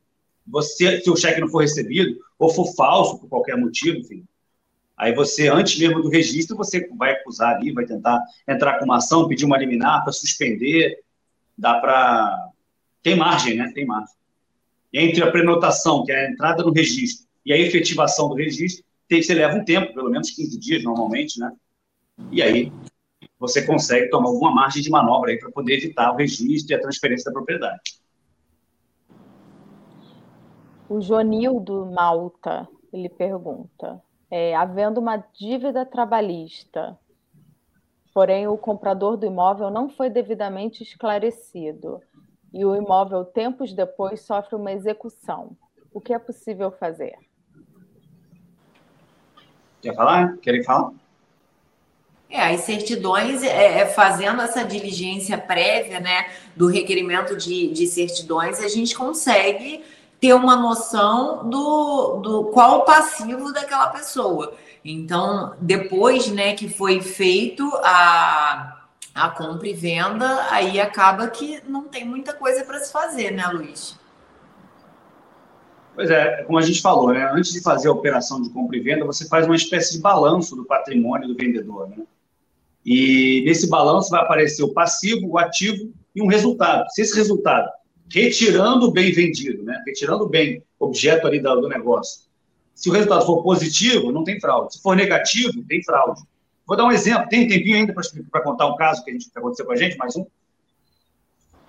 [0.47, 4.25] você, se o cheque não for recebido, ou for falso por qualquer motivo, enfim,
[4.97, 8.97] aí você, antes mesmo do registro, você vai acusar ali, vai tentar entrar com uma
[8.97, 11.01] ação, pedir uma liminar para suspender,
[11.57, 12.51] dá para...
[13.03, 13.71] Tem margem, né?
[13.75, 14.15] Tem margem
[14.93, 19.23] entre a prenotação, que é a entrada no registro, e a efetivação do registro, tem,
[19.23, 21.53] você leva um tempo, pelo menos 15 dias normalmente, né?
[22.31, 22.73] E aí
[23.39, 26.81] você consegue tomar alguma margem de manobra aí para poder evitar o registro e a
[26.81, 28.01] transferência da propriedade.
[30.89, 36.99] O Jonildo Malta, ele pergunta, é, havendo uma dívida trabalhista,
[38.15, 42.01] porém o comprador do imóvel não foi devidamente esclarecido
[42.53, 45.57] e o imóvel tempos depois sofre uma execução,
[45.93, 47.15] o que é possível fazer?
[49.81, 50.37] Quer falar?
[50.39, 50.93] Querem falar?
[52.31, 58.59] É, as certidões, é, é, fazendo essa diligência prévia, né, do requerimento de, de certidões,
[58.61, 59.85] a gente consegue
[60.19, 64.55] ter uma noção do, do qual o passivo daquela pessoa.
[64.85, 68.82] Então, depois, né, que foi feito a,
[69.15, 73.47] a compra e venda, aí acaba que não tem muita coisa para se fazer, né,
[73.49, 73.99] Luiz?
[75.95, 77.31] Pois é, como a gente falou, né?
[77.33, 80.57] Antes de fazer a operação de compra e venda, você faz uma espécie de balanço
[80.57, 81.99] do patrimônio do vendedor, né?
[82.85, 86.89] E nesse balanço vai aparecer o passivo, o ativo e um resultado.
[86.91, 87.71] Se esse resultado,
[88.11, 89.81] retirando o bem vendido, né?
[89.87, 92.23] retirando o bem objeto ali do, negócio,
[92.75, 94.75] se o resultado for positivo, não tem fraude.
[94.75, 96.23] Se for negativo, tem fraude.
[96.73, 97.29] Vou dar um exemplo.
[97.29, 97.93] Tem tempinho ainda
[98.31, 100.25] para contar um caso que, a gente, que aconteceu com a gente, mais um?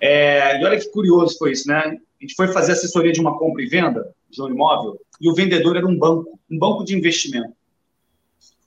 [0.00, 1.78] É, e olha que curioso foi isso, né?
[1.78, 5.34] A gente foi fazer assessoria de uma compra e venda de um imóvel e o
[5.34, 7.52] vendedor era um banco, um banco de investimento.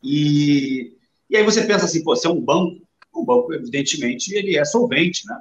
[0.03, 0.93] E
[1.27, 4.63] e aí você pensa assim, pô, você é um banco, o banco, evidentemente, ele é
[4.63, 5.39] solvente, né?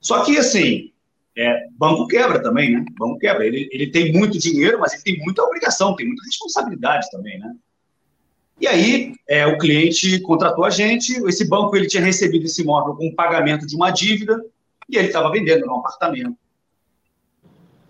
[0.00, 0.92] Só que, assim,
[1.38, 2.84] é, banco quebra também, né?
[2.98, 3.46] Banco quebra.
[3.46, 7.54] Ele, ele tem muito dinheiro, mas ele tem muita obrigação, tem muita responsabilidade também, né?
[8.60, 12.94] E aí, é, o cliente contratou a gente, esse banco ele tinha recebido esse imóvel
[12.94, 14.40] com pagamento de uma dívida
[14.88, 16.36] e ele estava vendendo um apartamento.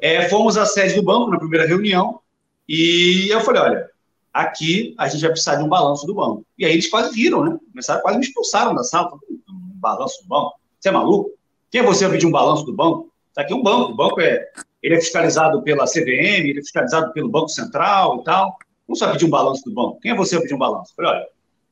[0.01, 2.21] É, fomos à sede do banco na primeira reunião
[2.69, 3.91] e eu falei, olha,
[4.33, 6.45] aqui a gente vai precisar de um balanço do banco.
[6.59, 7.59] E aí eles quase viram, né?
[7.71, 9.13] Começaram, quase me expulsaram da sala.
[9.49, 10.55] Um balanço do banco?
[10.81, 11.31] Você é maluco?
[11.71, 13.13] Quem é você pedir um balanço do banco?
[13.29, 13.93] Está aqui um banco.
[13.93, 14.47] O banco é,
[14.83, 18.59] ele é fiscalizado pela CVM, ele é fiscalizado pelo Banco Central e tal.
[18.89, 20.01] Não sabe pedir um balanço do banco.
[20.01, 20.93] Quem é você a pedir um balanço?
[20.93, 21.29] Eu falei, olha,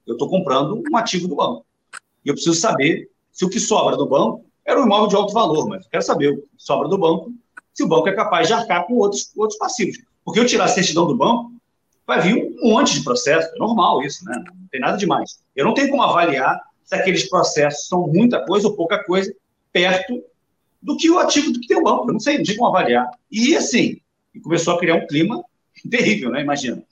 [0.07, 1.65] eu estou comprando um ativo do banco.
[2.25, 5.33] E eu preciso saber se o que sobra do banco era um imóvel de alto
[5.33, 7.33] valor, mas quero saber o que sobra do banco,
[7.73, 9.99] se o banco é capaz de arcar com outros, outros passivos.
[10.25, 11.53] Porque eu tirar a certidão do banco,
[12.07, 14.43] vai vir um monte de processo, é normal isso, né?
[14.47, 15.41] Não tem nada demais.
[15.55, 19.33] Eu não tenho como avaliar se aqueles processos são muita coisa ou pouca coisa
[19.73, 20.23] perto
[20.83, 22.09] do que o ativo do que tem o banco.
[22.09, 23.09] Eu não sei, não sei como avaliar.
[23.31, 24.01] E assim,
[24.43, 25.43] começou a criar um clima
[25.89, 26.43] terrível, né?
[26.43, 26.83] Imagina.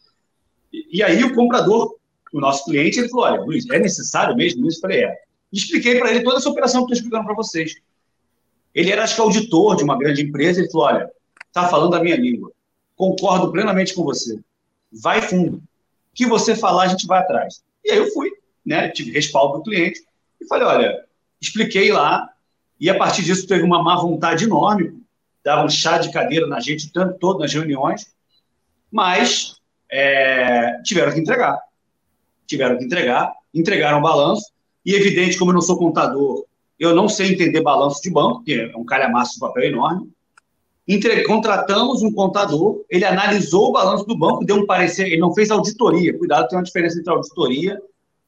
[0.73, 1.97] E, aí o comprador,
[2.33, 4.79] o nosso cliente, ele falou: olha, Luiz, é necessário mesmo isso?
[4.79, 5.17] Eu falei: é.
[5.53, 7.75] Expliquei para ele toda essa operação que estou explicando para vocês.
[8.75, 10.61] Ele era, acho que, auditor de uma grande empresa.
[10.61, 11.11] Ele falou: olha,
[11.47, 12.53] está falando a minha língua.
[12.97, 14.39] Concordo plenamente com você
[14.93, 15.59] vai fundo.
[15.59, 15.63] O
[16.15, 17.63] que você falar, a gente vai atrás.
[17.85, 18.31] E aí eu fui,
[18.65, 18.89] né?
[18.89, 20.01] Tive respaldo do cliente
[20.41, 21.05] e falei, olha,
[21.41, 22.29] expliquei lá,
[22.81, 25.01] e a partir disso teve uma má vontade enorme,
[25.45, 28.13] dava um chá de cadeira na gente o tempo todo nas reuniões,
[28.91, 29.58] mas
[29.91, 31.59] é, tiveram que entregar.
[32.47, 34.53] Tiveram que entregar, entregaram balanço,
[34.85, 36.45] e evidente, como eu não sou contador,
[36.79, 40.11] eu não sei entender balanço de banco, que é um calhamaço de papel enorme,
[40.89, 45.35] entre, contratamos um contador, ele analisou o balanço do banco, deu um parecer, ele não
[45.35, 46.17] fez auditoria.
[46.17, 47.79] Cuidado, tem uma diferença entre auditoria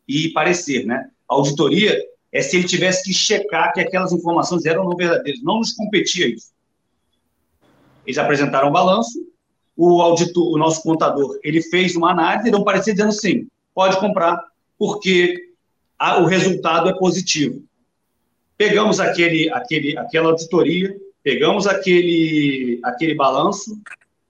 [0.07, 1.09] e parecer, né?
[1.27, 1.99] A auditoria
[2.31, 5.43] é se ele tivesse que checar que aquelas informações eram não verdadeiras.
[5.43, 6.53] Não nos competia isso.
[8.07, 9.19] Eles apresentaram o balanço,
[9.89, 13.47] o auditor, o nosso contador, ele fez uma análise e deu um parecer dizendo sim,
[13.75, 14.43] pode comprar,
[14.79, 15.51] porque
[15.99, 17.63] a, o resultado é positivo.
[18.57, 23.79] Pegamos aquele, aquele, aquela auditoria, Pegamos aquele, aquele balanço,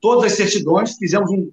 [0.01, 1.51] todas as certidões, fizemos um,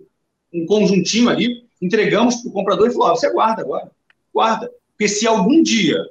[0.52, 3.92] um conjuntinho ali, entregamos para o comprador e falou: você guarda agora,
[4.34, 4.72] guarda.
[4.92, 6.04] Porque se algum dia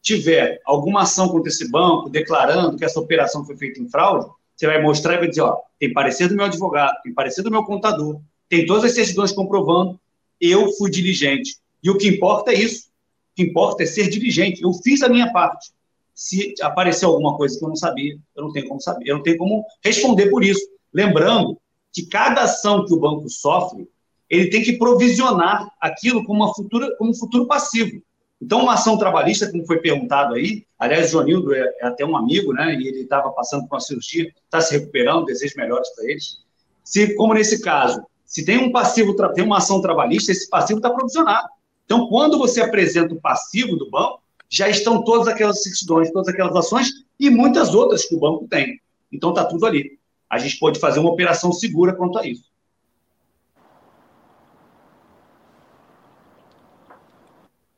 [0.00, 4.30] tiver alguma ação contra esse banco, declarando que essa operação foi feita em fraude,
[4.62, 7.50] você vai mostrar e vai dizer: ó, tem parecer do meu advogado, tem parecer do
[7.50, 9.98] meu contador, tem todas as certidões comprovando,
[10.40, 11.56] eu fui diligente.
[11.82, 12.86] E o que importa é isso.
[13.32, 14.62] O que importa é ser diligente.
[14.62, 15.72] Eu fiz a minha parte
[16.14, 19.22] se aparecer alguma coisa que eu não sabia, eu não tenho como saber, eu não
[19.24, 20.60] tenho como responder por isso.
[20.92, 21.58] Lembrando
[21.92, 23.88] que cada ação que o banco sofre,
[24.30, 28.00] ele tem que provisionar aquilo como, uma futura, como um futuro passivo.
[28.42, 32.16] Então, uma ação trabalhista, como foi perguntado aí, aliás, o Joanildo é, é até um
[32.16, 36.10] amigo, né, e ele estava passando por uma cirurgia, está se recuperando, desejo melhores para
[36.10, 36.38] eles.
[36.82, 40.90] Se, como nesse caso, se tem um passivo, tem uma ação trabalhista, esse passivo está
[40.90, 41.48] provisionado.
[41.84, 44.20] Então, quando você apresenta o passivo do banco,
[44.50, 48.78] já estão todas aquelas certidões, todas aquelas ações e muitas outras que o banco tem.
[49.10, 49.98] Então está tudo ali.
[50.28, 52.51] A gente pode fazer uma operação segura quanto a isso.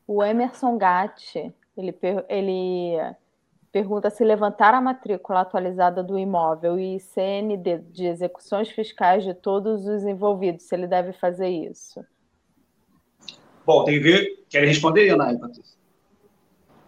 [0.07, 1.97] O Emerson Gatti, ele,
[2.29, 3.15] ele
[3.71, 9.85] pergunta se levantar a matrícula atualizada do imóvel e CND de execuções fiscais de todos
[9.85, 12.05] os envolvidos, se ele deve fazer isso.
[13.65, 14.45] Bom, tem que ver.
[14.47, 15.75] Querem responder, Ana Patrícia?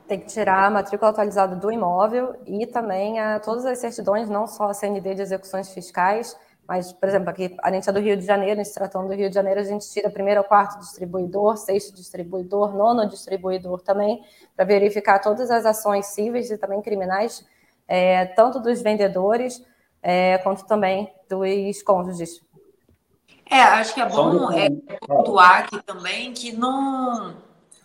[0.07, 4.47] Tem que tirar a matrícula atualizada do imóvel e também a, todas as certidões, não
[4.47, 6.37] só a CND de execuções fiscais,
[6.67, 9.29] mas, por exemplo, aqui a gente é do Rio de Janeiro, se tratando do Rio
[9.29, 14.21] de Janeiro, a gente tira primeiro ou quarto distribuidor, sexto distribuidor, nono distribuidor também,
[14.53, 17.45] para verificar todas as ações cíveis e também criminais,
[17.87, 19.63] é, tanto dos vendedores
[20.03, 22.41] é, quanto também dos cônjuges.
[23.49, 24.69] É, acho que é bom é,
[25.07, 27.33] pontuar aqui também que não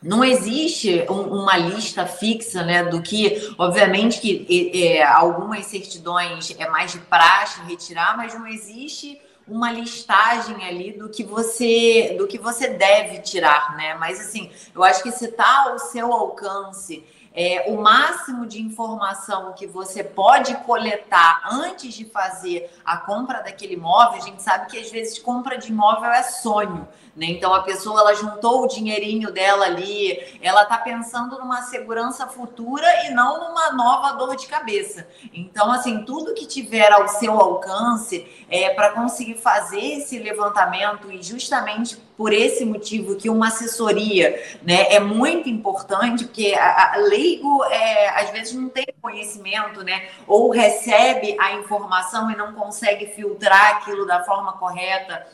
[0.02, 6.68] não existe um, uma lista fixa, né, do que, obviamente, que é, algumas certidões é
[6.68, 12.38] mais de praxe retirar, mas não existe uma listagem ali do que você do que
[12.38, 13.94] você deve tirar, né?
[13.94, 19.52] Mas assim, eu acho que se está ao seu alcance é, o máximo de informação
[19.54, 24.78] que você pode coletar antes de fazer a compra daquele imóvel, a gente sabe que
[24.78, 26.86] às vezes compra de imóvel é sonho.
[27.14, 27.26] Né?
[27.26, 32.86] Então a pessoa ela juntou o dinheirinho dela ali, ela está pensando numa segurança futura
[33.06, 35.06] e não numa nova dor de cabeça.
[35.32, 41.22] Então assim tudo que tiver ao seu alcance é para conseguir fazer esse levantamento e
[41.22, 47.64] justamente por esse motivo que uma assessoria né, é muito importante, porque a, a leigo
[47.64, 50.08] é, às vezes não tem conhecimento, né?
[50.24, 55.26] Ou recebe a informação e não consegue filtrar aquilo da forma correta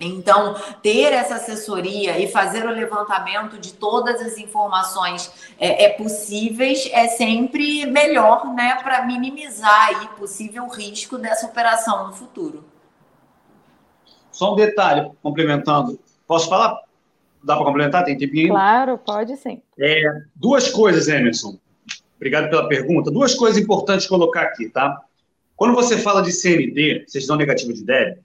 [0.00, 6.90] então, ter essa assessoria e fazer o levantamento de todas as informações é, é possíveis
[6.92, 12.64] é sempre melhor, né, para minimizar aí possível risco dessa operação no futuro.
[14.32, 16.00] Só um detalhe, complementando.
[16.26, 16.78] Posso falar?
[17.42, 18.04] Dá para complementar?
[18.04, 18.50] Tem tempinho?
[18.50, 19.60] Claro, pode sim.
[19.78, 20.02] É,
[20.34, 21.58] duas coisas, Emerson.
[22.16, 23.10] Obrigado pela pergunta.
[23.10, 25.00] Duas coisas importantes colocar aqui, tá?
[25.56, 28.22] Quando você fala de CND, certidão negativa de débito,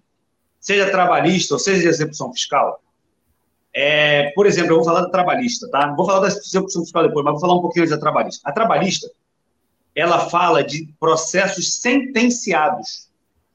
[0.60, 2.82] seja trabalhista ou seja de execução fiscal,
[3.74, 5.94] é, por exemplo, eu vou falar da trabalhista, tá?
[5.96, 8.42] Vou falar da execução fiscal depois, mas vou falar um pouquinho da trabalhista.
[8.50, 9.08] A trabalhista,
[9.96, 13.08] ela fala de processos sentenciados.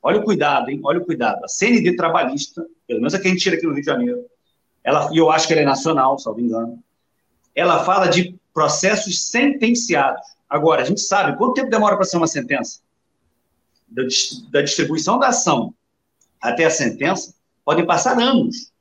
[0.02, 0.80] Olha o cuidado, hein?
[0.84, 1.44] Olha o cuidado.
[1.44, 4.24] A CND trabalhista, pelo menos a que a gente tira aqui no Rio de Janeiro,
[4.84, 6.82] ela, e eu acho que ela é nacional, me engano,
[7.54, 10.26] ela fala de processos sentenciados.
[10.48, 12.80] Agora, a gente sabe quanto tempo demora para ser uma sentença?
[13.88, 14.02] Da,
[14.50, 15.74] da distribuição da ação
[16.40, 18.72] até a sentença, podem passar anos.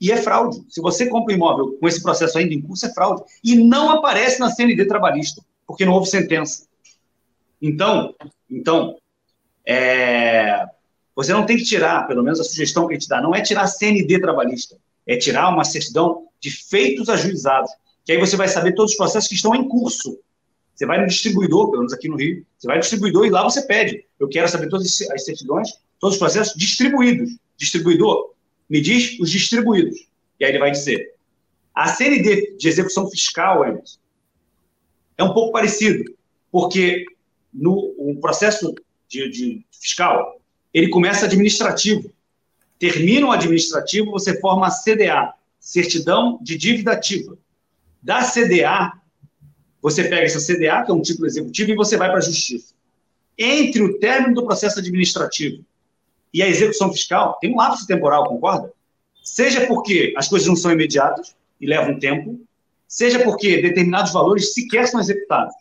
[0.00, 0.64] E é fraude.
[0.68, 3.22] Se você compra um imóvel com esse processo ainda em curso, é fraude.
[3.44, 6.66] E não aparece na CND trabalhista, porque não houve sentença.
[7.60, 8.14] Então,
[8.50, 8.96] então
[9.66, 10.66] é,
[11.14, 13.42] você não tem que tirar, pelo menos a sugestão que a gente dá, não é
[13.42, 14.76] tirar a CND trabalhista,
[15.06, 17.70] é tirar uma certidão de feitos ajuizados,
[18.04, 20.18] que aí você vai saber todos os processos que estão em curso.
[20.74, 23.42] Você vai no distribuidor, pelo menos aqui no Rio, você vai no distribuidor e lá
[23.42, 24.04] você pede.
[24.18, 25.70] Eu quero saber todas as certidões
[26.00, 27.36] todos os processos distribuídos.
[27.56, 28.32] Distribuidor,
[28.68, 30.08] me diz os distribuídos.
[30.40, 31.14] E aí ele vai dizer.
[31.74, 33.98] A CND de execução fiscal, Emerson,
[35.16, 36.02] é um pouco parecido,
[36.50, 37.04] porque
[37.52, 38.74] no um processo
[39.06, 40.40] de, de fiscal,
[40.72, 42.10] ele começa administrativo.
[42.80, 47.36] Termina o administrativo, você forma a CDA, Certidão de Dívida Ativa.
[48.02, 48.90] Da CDA,
[49.82, 52.72] você pega essa CDA, que é um título executivo, e você vai para a justiça.
[53.36, 55.62] Entre o término do processo administrativo
[56.32, 58.72] e a execução fiscal tem um lapso temporal, concorda?
[59.22, 62.40] Seja porque as coisas não são imediatas e levam tempo,
[62.88, 65.54] seja porque determinados valores sequer são executados.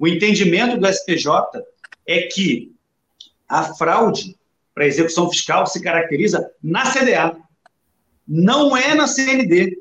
[0.00, 1.62] O entendimento do SPJ
[2.08, 2.74] é que
[3.48, 4.36] a fraude
[4.74, 7.36] para execução fiscal se caracteriza na CDA,
[8.26, 9.78] não é na CND.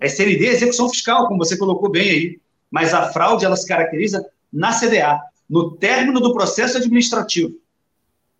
[0.00, 2.40] É CND execução fiscal, como você colocou bem aí,
[2.70, 7.54] mas a fraude ela se caracteriza na CDA, no término do processo administrativo.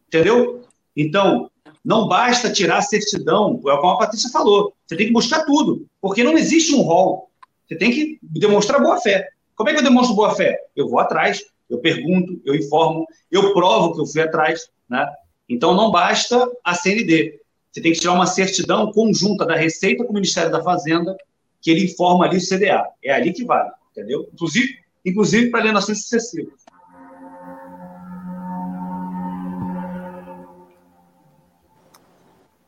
[0.06, 0.62] Entendeu?
[0.96, 1.50] Então,
[1.84, 5.86] não basta tirar a certidão, é como a Patrícia falou, você tem que buscar tudo,
[6.00, 7.30] porque não existe um rol.
[7.66, 9.28] Você tem que demonstrar boa fé.
[9.54, 10.58] Como é que eu demonstro boa fé?
[10.74, 15.06] Eu vou atrás, eu pergunto, eu informo, eu provo que eu fui atrás, né?
[15.48, 17.40] Então não basta a CND.
[17.72, 21.16] Você tem que tirar uma certidão conjunta da Receita com o Ministério da Fazenda,
[21.60, 22.86] que ele informa ali o CDA.
[23.02, 24.28] É ali que vale, entendeu?
[24.32, 26.64] Inclusive, inclusive para alienações sucessivas.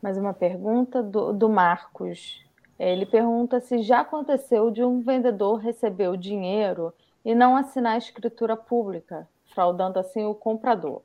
[0.03, 2.43] Mais uma pergunta do, do Marcos.
[2.79, 7.99] Ele pergunta se já aconteceu de um vendedor receber o dinheiro e não assinar a
[7.99, 11.03] escritura pública, fraudando assim o comprador.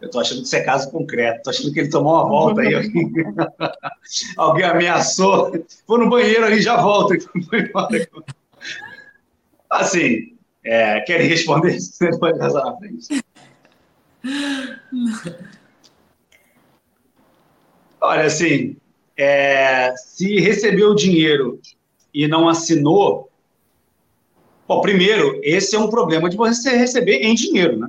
[0.00, 1.38] Eu estou achando que isso é caso concreto.
[1.38, 2.74] Estou achando que ele tomou uma volta aí.
[4.36, 5.52] Alguém ameaçou.
[5.86, 7.14] Vou no banheiro ali, já volto.
[9.70, 10.32] Assim,
[10.64, 11.78] É, querem responder?
[11.80, 13.24] Você pode passar na frente.
[18.00, 18.76] Olha, assim,
[19.16, 21.60] é, se recebeu o dinheiro
[22.12, 23.30] e não assinou,
[24.66, 27.88] bom, primeiro, esse é um problema de você receber em dinheiro, né?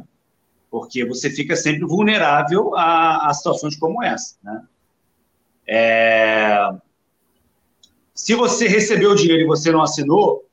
[0.74, 4.64] Porque você fica sempre vulnerável a, a situações como essa, né?
[5.68, 6.68] É,
[8.12, 10.50] se você recebeu o dinheiro e você não assinou,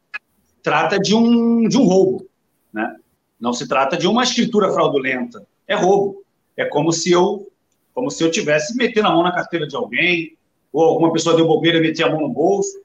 [0.63, 2.29] trata de um, de um roubo,
[2.71, 2.97] né?
[3.41, 6.23] Não se trata de uma escritura fraudulenta, é roubo.
[6.55, 7.51] É como se eu,
[7.95, 10.37] como se eu tivesse metendo a mão na carteira de alguém,
[10.71, 12.79] ou alguma pessoa deu bobeira e metia a mão no bolso.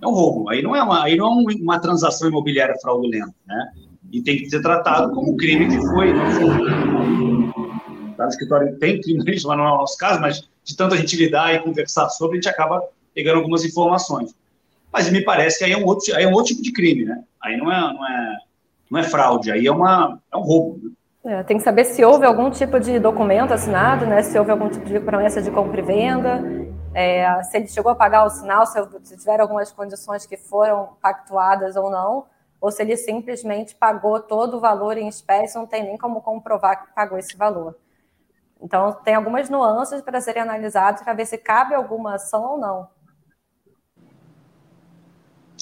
[0.00, 0.48] É um roubo.
[0.48, 3.72] Aí não é uma, aí não é uma transação imobiliária fraudulenta, né?
[4.12, 6.12] E tem que ser tratado como crime que foi.
[8.16, 10.98] Tá no escritório tem crime, mas não é o nosso caso, mas de tanto a
[10.98, 12.82] gente lidar e conversar sobre, a gente acaba
[13.14, 14.34] pegando algumas informações.
[14.92, 17.04] Mas me parece que aí é um outro, aí é um outro tipo de crime,
[17.04, 17.22] né?
[17.42, 18.36] Aí não é, não é,
[18.90, 20.80] não é fraude, aí é, uma, é um roubo.
[21.24, 21.40] Né?
[21.40, 24.22] É, tem que saber se houve algum tipo de documento assinado, né?
[24.22, 26.42] Se houve algum tipo de promessa de compra e venda,
[26.94, 30.90] é, se ele chegou a pagar o sinal, se, se tiver algumas condições que foram
[31.02, 32.24] pactuadas ou não,
[32.60, 36.84] ou se ele simplesmente pagou todo o valor em espécie, não tem nem como comprovar
[36.84, 37.76] que pagou esse valor.
[38.60, 42.88] Então, tem algumas nuances para serem analisadas para ver se cabe alguma ação ou não.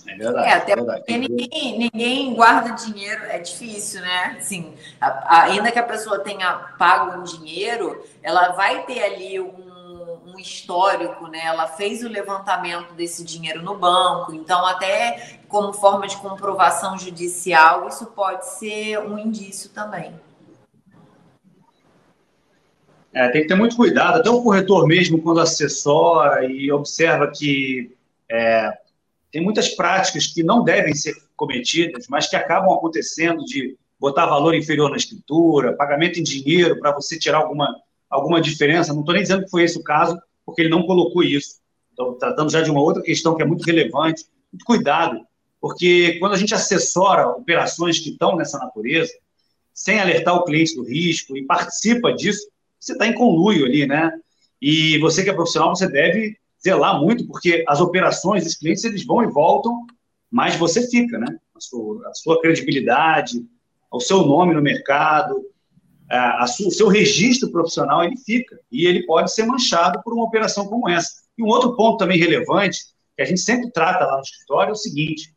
[0.06, 0.48] É verdade.
[0.48, 0.98] É, até é verdade.
[1.00, 4.36] porque ninguém, ninguém guarda dinheiro, é difícil, né?
[4.38, 9.40] Assim, a, a, ainda que a pessoa tenha pago um dinheiro, ela vai ter ali
[9.40, 11.40] um, um histórico, né?
[11.44, 17.86] Ela fez o levantamento desse dinheiro no banco, então, até como forma de comprovação judicial,
[17.86, 20.12] isso pode ser um indício também.
[23.12, 27.96] É, tem que ter muito cuidado, até o corretor mesmo, quando assessora e observa que
[28.28, 28.76] é,
[29.30, 34.56] tem muitas práticas que não devem ser cometidas, mas que acabam acontecendo de botar valor
[34.56, 37.80] inferior na escritura, pagamento em dinheiro para você tirar alguma,
[38.10, 38.92] alguma diferença.
[38.92, 41.60] Não estou nem dizendo que foi esse o caso, porque ele não colocou isso.
[41.92, 44.24] Então, tratando já de uma outra questão que é muito relevante.
[44.52, 45.24] Muito cuidado,
[45.64, 49.10] porque quando a gente assessora operações que estão nessa natureza,
[49.72, 52.46] sem alertar o cliente do risco e participa disso,
[52.78, 54.12] você está em conluio ali, né?
[54.60, 59.06] E você que é profissional, você deve zelar muito, porque as operações, os clientes, eles
[59.06, 59.86] vão e voltam,
[60.30, 61.34] mas você fica, né?
[61.56, 63.42] A sua, a sua credibilidade,
[63.90, 65.34] o seu nome no mercado,
[66.10, 68.60] a, a o seu registro profissional, ele fica.
[68.70, 71.22] E ele pode ser manchado por uma operação como essa.
[71.38, 72.80] E um outro ponto também relevante,
[73.16, 75.33] que a gente sempre trata lá no escritório, é o seguinte: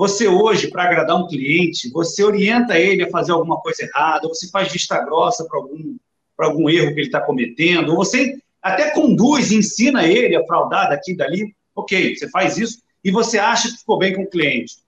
[0.00, 4.34] você hoje, para agradar um cliente, você orienta ele a fazer alguma coisa errada, ou
[4.34, 5.94] você faz vista grossa para algum,
[6.38, 11.12] algum erro que ele está cometendo, ou você até conduz, ensina ele a fraudar daqui
[11.12, 11.54] e dali.
[11.74, 14.78] Ok, você faz isso e você acha que ficou bem com o cliente.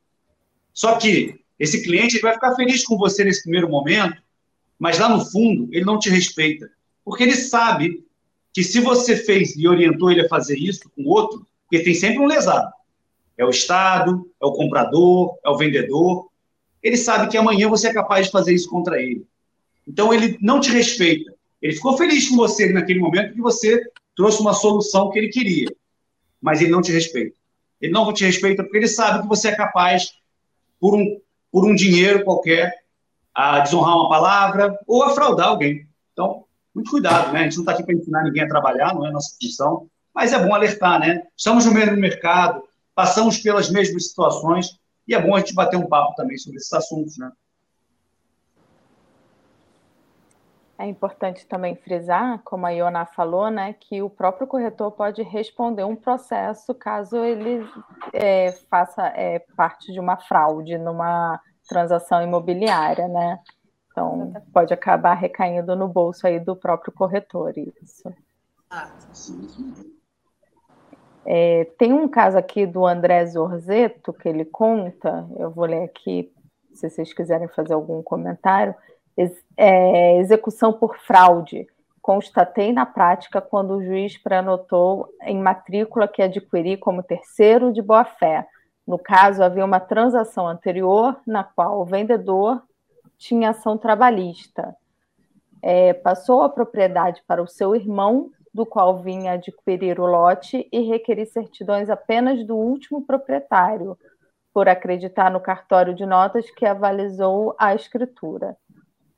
[0.72, 4.16] Só que esse cliente vai ficar feliz com você nesse primeiro momento,
[4.78, 6.70] mas lá no fundo ele não te respeita.
[7.04, 8.02] Porque ele sabe
[8.50, 12.18] que se você fez e orientou ele a fazer isso com outro, porque tem sempre
[12.18, 12.72] um lesado.
[13.43, 16.28] É o Estado, é o comprador, é o vendedor.
[16.80, 19.26] Ele sabe que amanhã você é capaz de fazer isso contra ele.
[19.86, 21.34] Então ele não te respeita.
[21.61, 23.82] Ele ficou feliz com você naquele momento que você
[24.16, 25.68] trouxe uma solução que ele queria,
[26.40, 27.36] mas ele não te respeita.
[27.80, 30.12] Ele não te respeita porque ele sabe que você é capaz,
[30.78, 31.20] por um,
[31.51, 32.72] por um dinheiro qualquer,
[33.34, 35.86] a desonrar uma palavra ou a fraudar alguém.
[36.12, 37.40] Então, muito cuidado, né?
[37.40, 40.32] A gente não está aqui para ensinar ninguém a trabalhar, não é nossa função, mas
[40.32, 41.24] é bom alertar, né?
[41.36, 42.62] Estamos no mesmo mercado,
[42.95, 46.72] passamos pelas mesmas situações e é bom a gente bater um papo também sobre esses
[46.72, 47.30] assuntos, né?
[50.78, 55.84] É importante também frisar, como a Iona falou, né, que o próprio corretor pode responder
[55.84, 57.64] um processo caso ele
[58.12, 63.38] é, faça é, parte de uma fraude numa transação imobiliária, né?
[63.93, 68.12] Então pode acabar recaindo no bolso aí do próprio corretor isso.
[71.24, 76.32] É, tem um caso aqui do André Zorzeto que ele conta, eu vou ler aqui
[76.74, 78.74] se vocês quiserem fazer algum comentário
[79.56, 81.66] é, execução por fraude.
[82.00, 88.46] Constatei na prática quando o juiz prenotou em matrícula que adquiri como terceiro de boa-fé.
[88.86, 92.60] No caso, havia uma transação anterior na qual o vendedor
[93.16, 94.74] tinha ação trabalhista.
[95.62, 100.80] É, passou a propriedade para o seu irmão, do qual vinha adquirir o lote, e
[100.80, 103.96] requeri certidões apenas do último proprietário,
[104.53, 108.57] por acreditar no cartório de notas que avalizou a escritura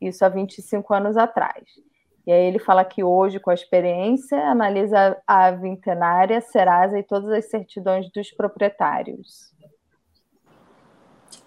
[0.06, 1.64] isso há 25 anos atrás.
[2.26, 7.30] E aí ele fala que hoje, com a experiência, analisa a vintenária, Serasa e todas
[7.30, 9.52] as certidões dos proprietários.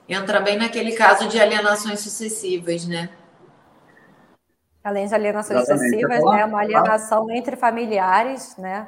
[0.08, 3.10] Entra bem naquele caso de alienações sucessivas, né?
[4.88, 5.90] Além de alienações Exatamente.
[5.90, 8.88] sucessivas, né, uma alienação entre familiares, né?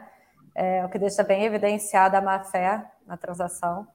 [0.56, 3.86] É, o que deixa bem evidenciada a má-fé na transação.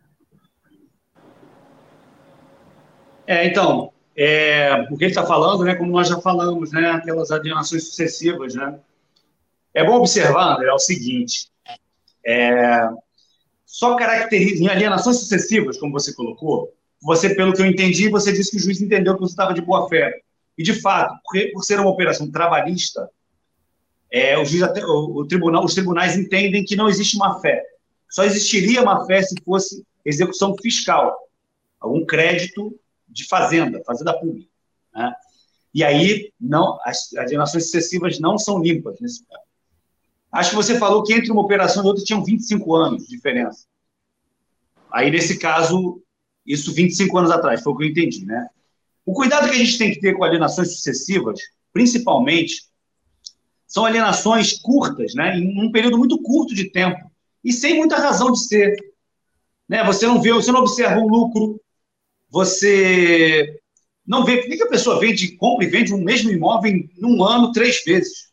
[3.26, 7.30] É, então, é, o que ele está falando, né, como nós já falamos, né, aquelas
[7.30, 8.78] alienações sucessivas, né,
[9.72, 11.50] é bom observar, André, é o seguinte,
[12.22, 12.86] é,
[13.64, 18.50] só caracteriza, em alienações sucessivas, como você colocou, você, pelo que eu entendi, você disse
[18.50, 20.20] que o juiz entendeu que você estava de boa fé.
[20.57, 21.18] E, de fato,
[21.52, 23.09] por, ser uma operação trabalhista,
[24.11, 27.62] é, o, juiz, o, tribunal, os tribunais entendem que não existe má fé.
[28.09, 31.16] Só existiria má fé se fosse execução fiscal,
[31.80, 32.78] algum crédito
[33.09, 34.50] de fazenda, fazenda pública.
[34.94, 35.12] Né?
[35.74, 39.42] E aí, não, as alienações sucessivas não são limpas nesse caso.
[40.30, 43.66] Acho que você falou que entre uma operação e outra tinham 25 anos de diferença.
[44.92, 46.00] Aí, nesse caso,
[46.46, 48.48] isso 25 anos atrás, foi o que eu entendi, né?
[49.07, 51.40] O cuidado que a gente tem que ter com alienações sucessivas,
[51.72, 52.64] principalmente,
[53.66, 55.36] são alienações curtas, né?
[55.36, 57.11] Em um período muito curto de tempo
[57.44, 58.74] e sem muita razão de ser.
[59.68, 59.84] Né?
[59.84, 61.61] Você não vê, você não observa um lucro,
[62.30, 63.61] você
[64.07, 67.22] não vê por que a pessoa vende, compra e vende um mesmo imóvel em um
[67.22, 68.32] ano três vezes.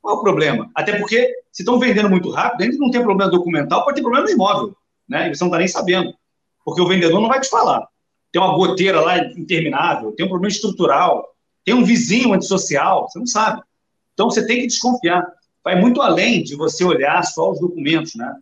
[0.00, 0.70] Qual é o problema?
[0.74, 4.26] Até porque, se estão vendendo muito rápido, ainda não tem problema documental, pode ter problema
[4.26, 4.76] no imóvel.
[5.08, 5.28] Né?
[5.28, 6.14] E você não está nem sabendo.
[6.64, 7.86] Porque o vendedor não vai te falar.
[8.32, 11.26] Tem uma goteira lá interminável, tem um problema estrutural,
[11.64, 13.62] tem um vizinho antissocial, você não sabe.
[14.14, 15.26] Então você tem que desconfiar.
[15.62, 18.34] Vai muito além de você olhar só os documentos, né?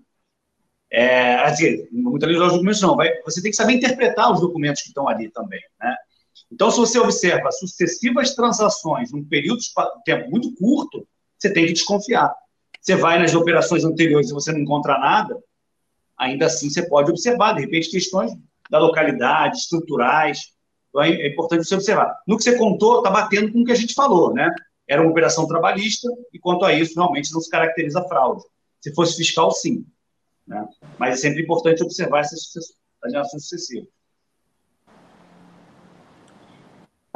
[0.90, 2.96] É, assim, muito além dos documentos, não.
[2.96, 5.94] Vai, você tem que saber interpretar os documentos que estão ali também, né?
[6.50, 9.68] Então, se você observa sucessivas transações num período de
[10.04, 11.06] tempo muito curto,
[11.38, 12.32] você tem que desconfiar.
[12.80, 15.36] Você vai nas operações anteriores e você não encontra nada,
[16.16, 18.32] ainda assim você pode observar, de repente, questões
[18.70, 20.40] da localidade, estruturais.
[20.88, 22.16] Então é, é importante você observar.
[22.26, 24.52] No que você contou, está batendo com o que a gente falou, né?
[24.88, 28.42] Era uma operação trabalhista e, quanto a isso, realmente não se caracteriza fraude.
[28.80, 29.84] Se fosse fiscal, sim.
[30.46, 30.64] Né?
[30.98, 32.52] Mas é sempre importante observar essas
[33.02, 33.88] alienações sucessivas.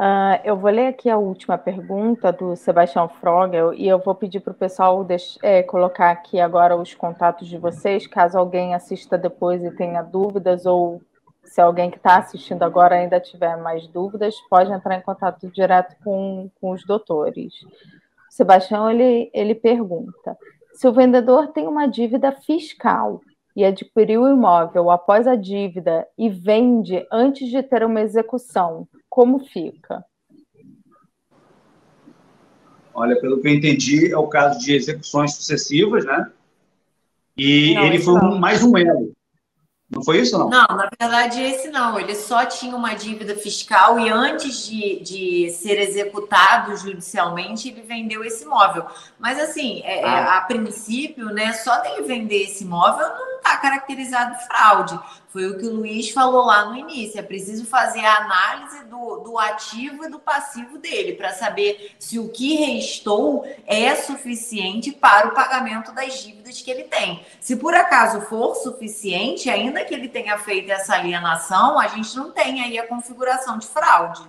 [0.01, 4.39] Uh, eu vou ler aqui a última pergunta do Sebastião Frogel e eu vou pedir
[4.39, 5.05] para o pessoal
[5.43, 10.65] é, colocar aqui agora os contatos de vocês, caso alguém assista depois e tenha dúvidas,
[10.65, 11.03] ou
[11.43, 15.95] se alguém que está assistindo agora ainda tiver mais dúvidas, pode entrar em contato direto
[16.03, 17.53] com, com os doutores.
[17.63, 20.37] O Sebastião ele, ele pergunta:
[20.73, 23.21] se o vendedor tem uma dívida fiscal
[23.55, 29.39] e adquiriu o imóvel após a dívida e vende antes de ter uma execução, como
[29.39, 30.05] fica?
[32.93, 36.31] Olha, pelo que eu entendi, é o caso de execuções sucessivas, né?
[37.37, 39.13] E não, ele foi um, mais um elo.
[39.91, 40.49] Não foi isso, não?
[40.49, 41.99] Não, na verdade, esse não.
[41.99, 48.23] Ele só tinha uma dívida fiscal e antes de, de ser executado judicialmente, ele vendeu
[48.23, 48.85] esse imóvel.
[49.19, 50.37] Mas, assim, é, é ah.
[50.37, 54.99] a princípio, né, só dele vender esse imóvel não está caracterizado fraude.
[55.29, 57.19] Foi o que o Luiz falou lá no início.
[57.19, 62.19] É preciso fazer a análise do, do ativo e do passivo dele para saber se
[62.19, 67.25] o que restou é suficiente para o pagamento das dívidas que ele tem.
[67.39, 72.31] Se por acaso for suficiente, ainda que ele tenha feito essa alienação, a gente não
[72.31, 74.21] tem aí a configuração de fraude.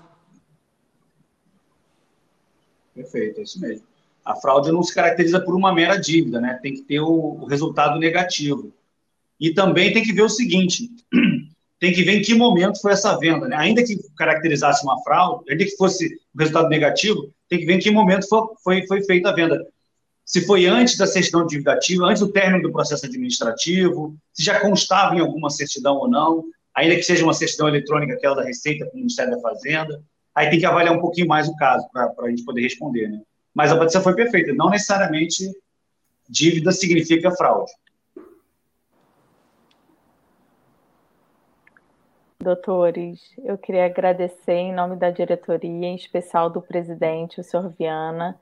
[2.94, 3.86] Perfeito, é isso mesmo.
[4.24, 6.58] A fraude não se caracteriza por uma mera dívida, né?
[6.62, 8.72] Tem que ter o, o resultado negativo.
[9.42, 10.88] E também tem que ver o seguinte:
[11.80, 13.48] tem que ver em que momento foi essa venda.
[13.48, 13.56] Né?
[13.56, 17.78] Ainda que caracterizasse uma fraude, ainda que fosse um resultado negativo, tem que ver em
[17.80, 19.66] que momento foi, foi, foi feita a venda.
[20.24, 24.60] Se foi antes da certidão de ativa, antes do término do processo administrativo, se já
[24.60, 28.86] constava em alguma certidão ou não, ainda que seja uma certidão eletrônica, aquela da Receita
[28.86, 30.00] com o Ministério da Fazenda.
[30.36, 33.08] Aí tem que avaliar um pouquinho mais o caso para a gente poder responder.
[33.08, 33.20] Né?
[33.52, 34.54] Mas a Patrícia foi perfeita.
[34.54, 35.50] Não necessariamente
[36.28, 37.72] dívida significa fraude.
[42.42, 48.38] Doutores, eu queria agradecer em nome da diretoria, em especial do presidente, o senhor Viana,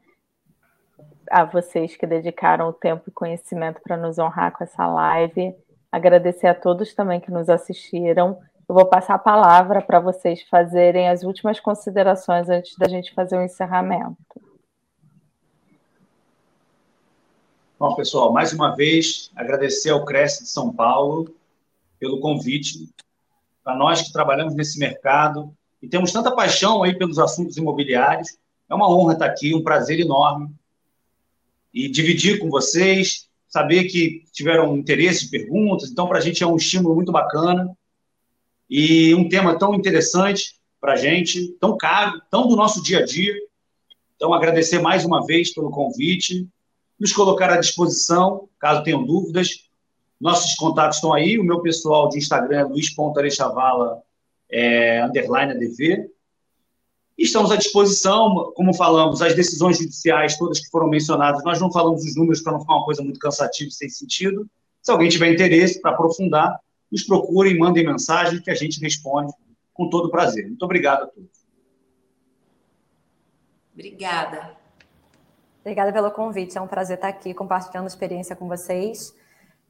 [1.31, 5.55] a vocês que dedicaram o tempo e conhecimento para nos honrar com essa live.
[5.93, 8.41] Agradecer a todos também que nos assistiram.
[8.67, 13.37] Eu vou passar a palavra para vocês fazerem as últimas considerações antes da gente fazer
[13.37, 14.41] o encerramento.
[17.79, 21.35] Bom, pessoal, mais uma vez, agradecer ao Cresce de São Paulo
[21.99, 22.89] pelo convite
[23.63, 28.29] para nós que trabalhamos nesse mercado e temos tanta paixão aí pelos assuntos imobiliários.
[28.69, 30.51] É uma honra estar aqui, um prazer enorme.
[31.73, 35.91] E dividir com vocês, saber que tiveram interesse, perguntas.
[35.91, 37.71] Então, para a gente é um estímulo muito bacana.
[38.69, 43.05] e um tema tão interessante para a gente, tão caro, tão do nosso dia a
[43.05, 43.35] dia.
[44.15, 46.47] Então, agradecer mais uma vez pelo convite,
[46.99, 49.70] nos colocar à disposição, caso tenham dúvidas.
[50.21, 54.03] Nossos contatos estão aí, o meu pessoal de Instagram é luiz.arechavala,
[54.51, 56.11] é, underline ADV.
[57.17, 62.05] Estamos à disposição, como falamos, as decisões judiciais todas que foram mencionadas, nós não falamos
[62.05, 64.47] os números para não ficar uma coisa muito cansativa e sem sentido.
[64.83, 66.59] Se alguém tiver interesse para aprofundar,
[66.91, 69.33] nos procurem, mandem mensagem que a gente responde
[69.73, 70.47] com todo prazer.
[70.47, 71.41] Muito obrigado a todos.
[73.73, 74.57] Obrigada.
[75.61, 76.59] Obrigada pelo convite.
[76.59, 79.15] É um prazer estar aqui compartilhando experiência com vocês.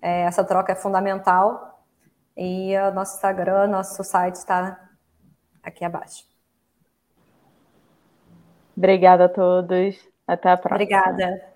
[0.02, 1.84] É, essa troca é fundamental.
[2.36, 4.88] E o nosso Instagram, nosso site está
[5.62, 6.24] aqui abaixo.
[8.76, 9.96] Obrigada a todos.
[10.26, 10.76] Até a próxima.
[10.76, 11.49] Obrigada.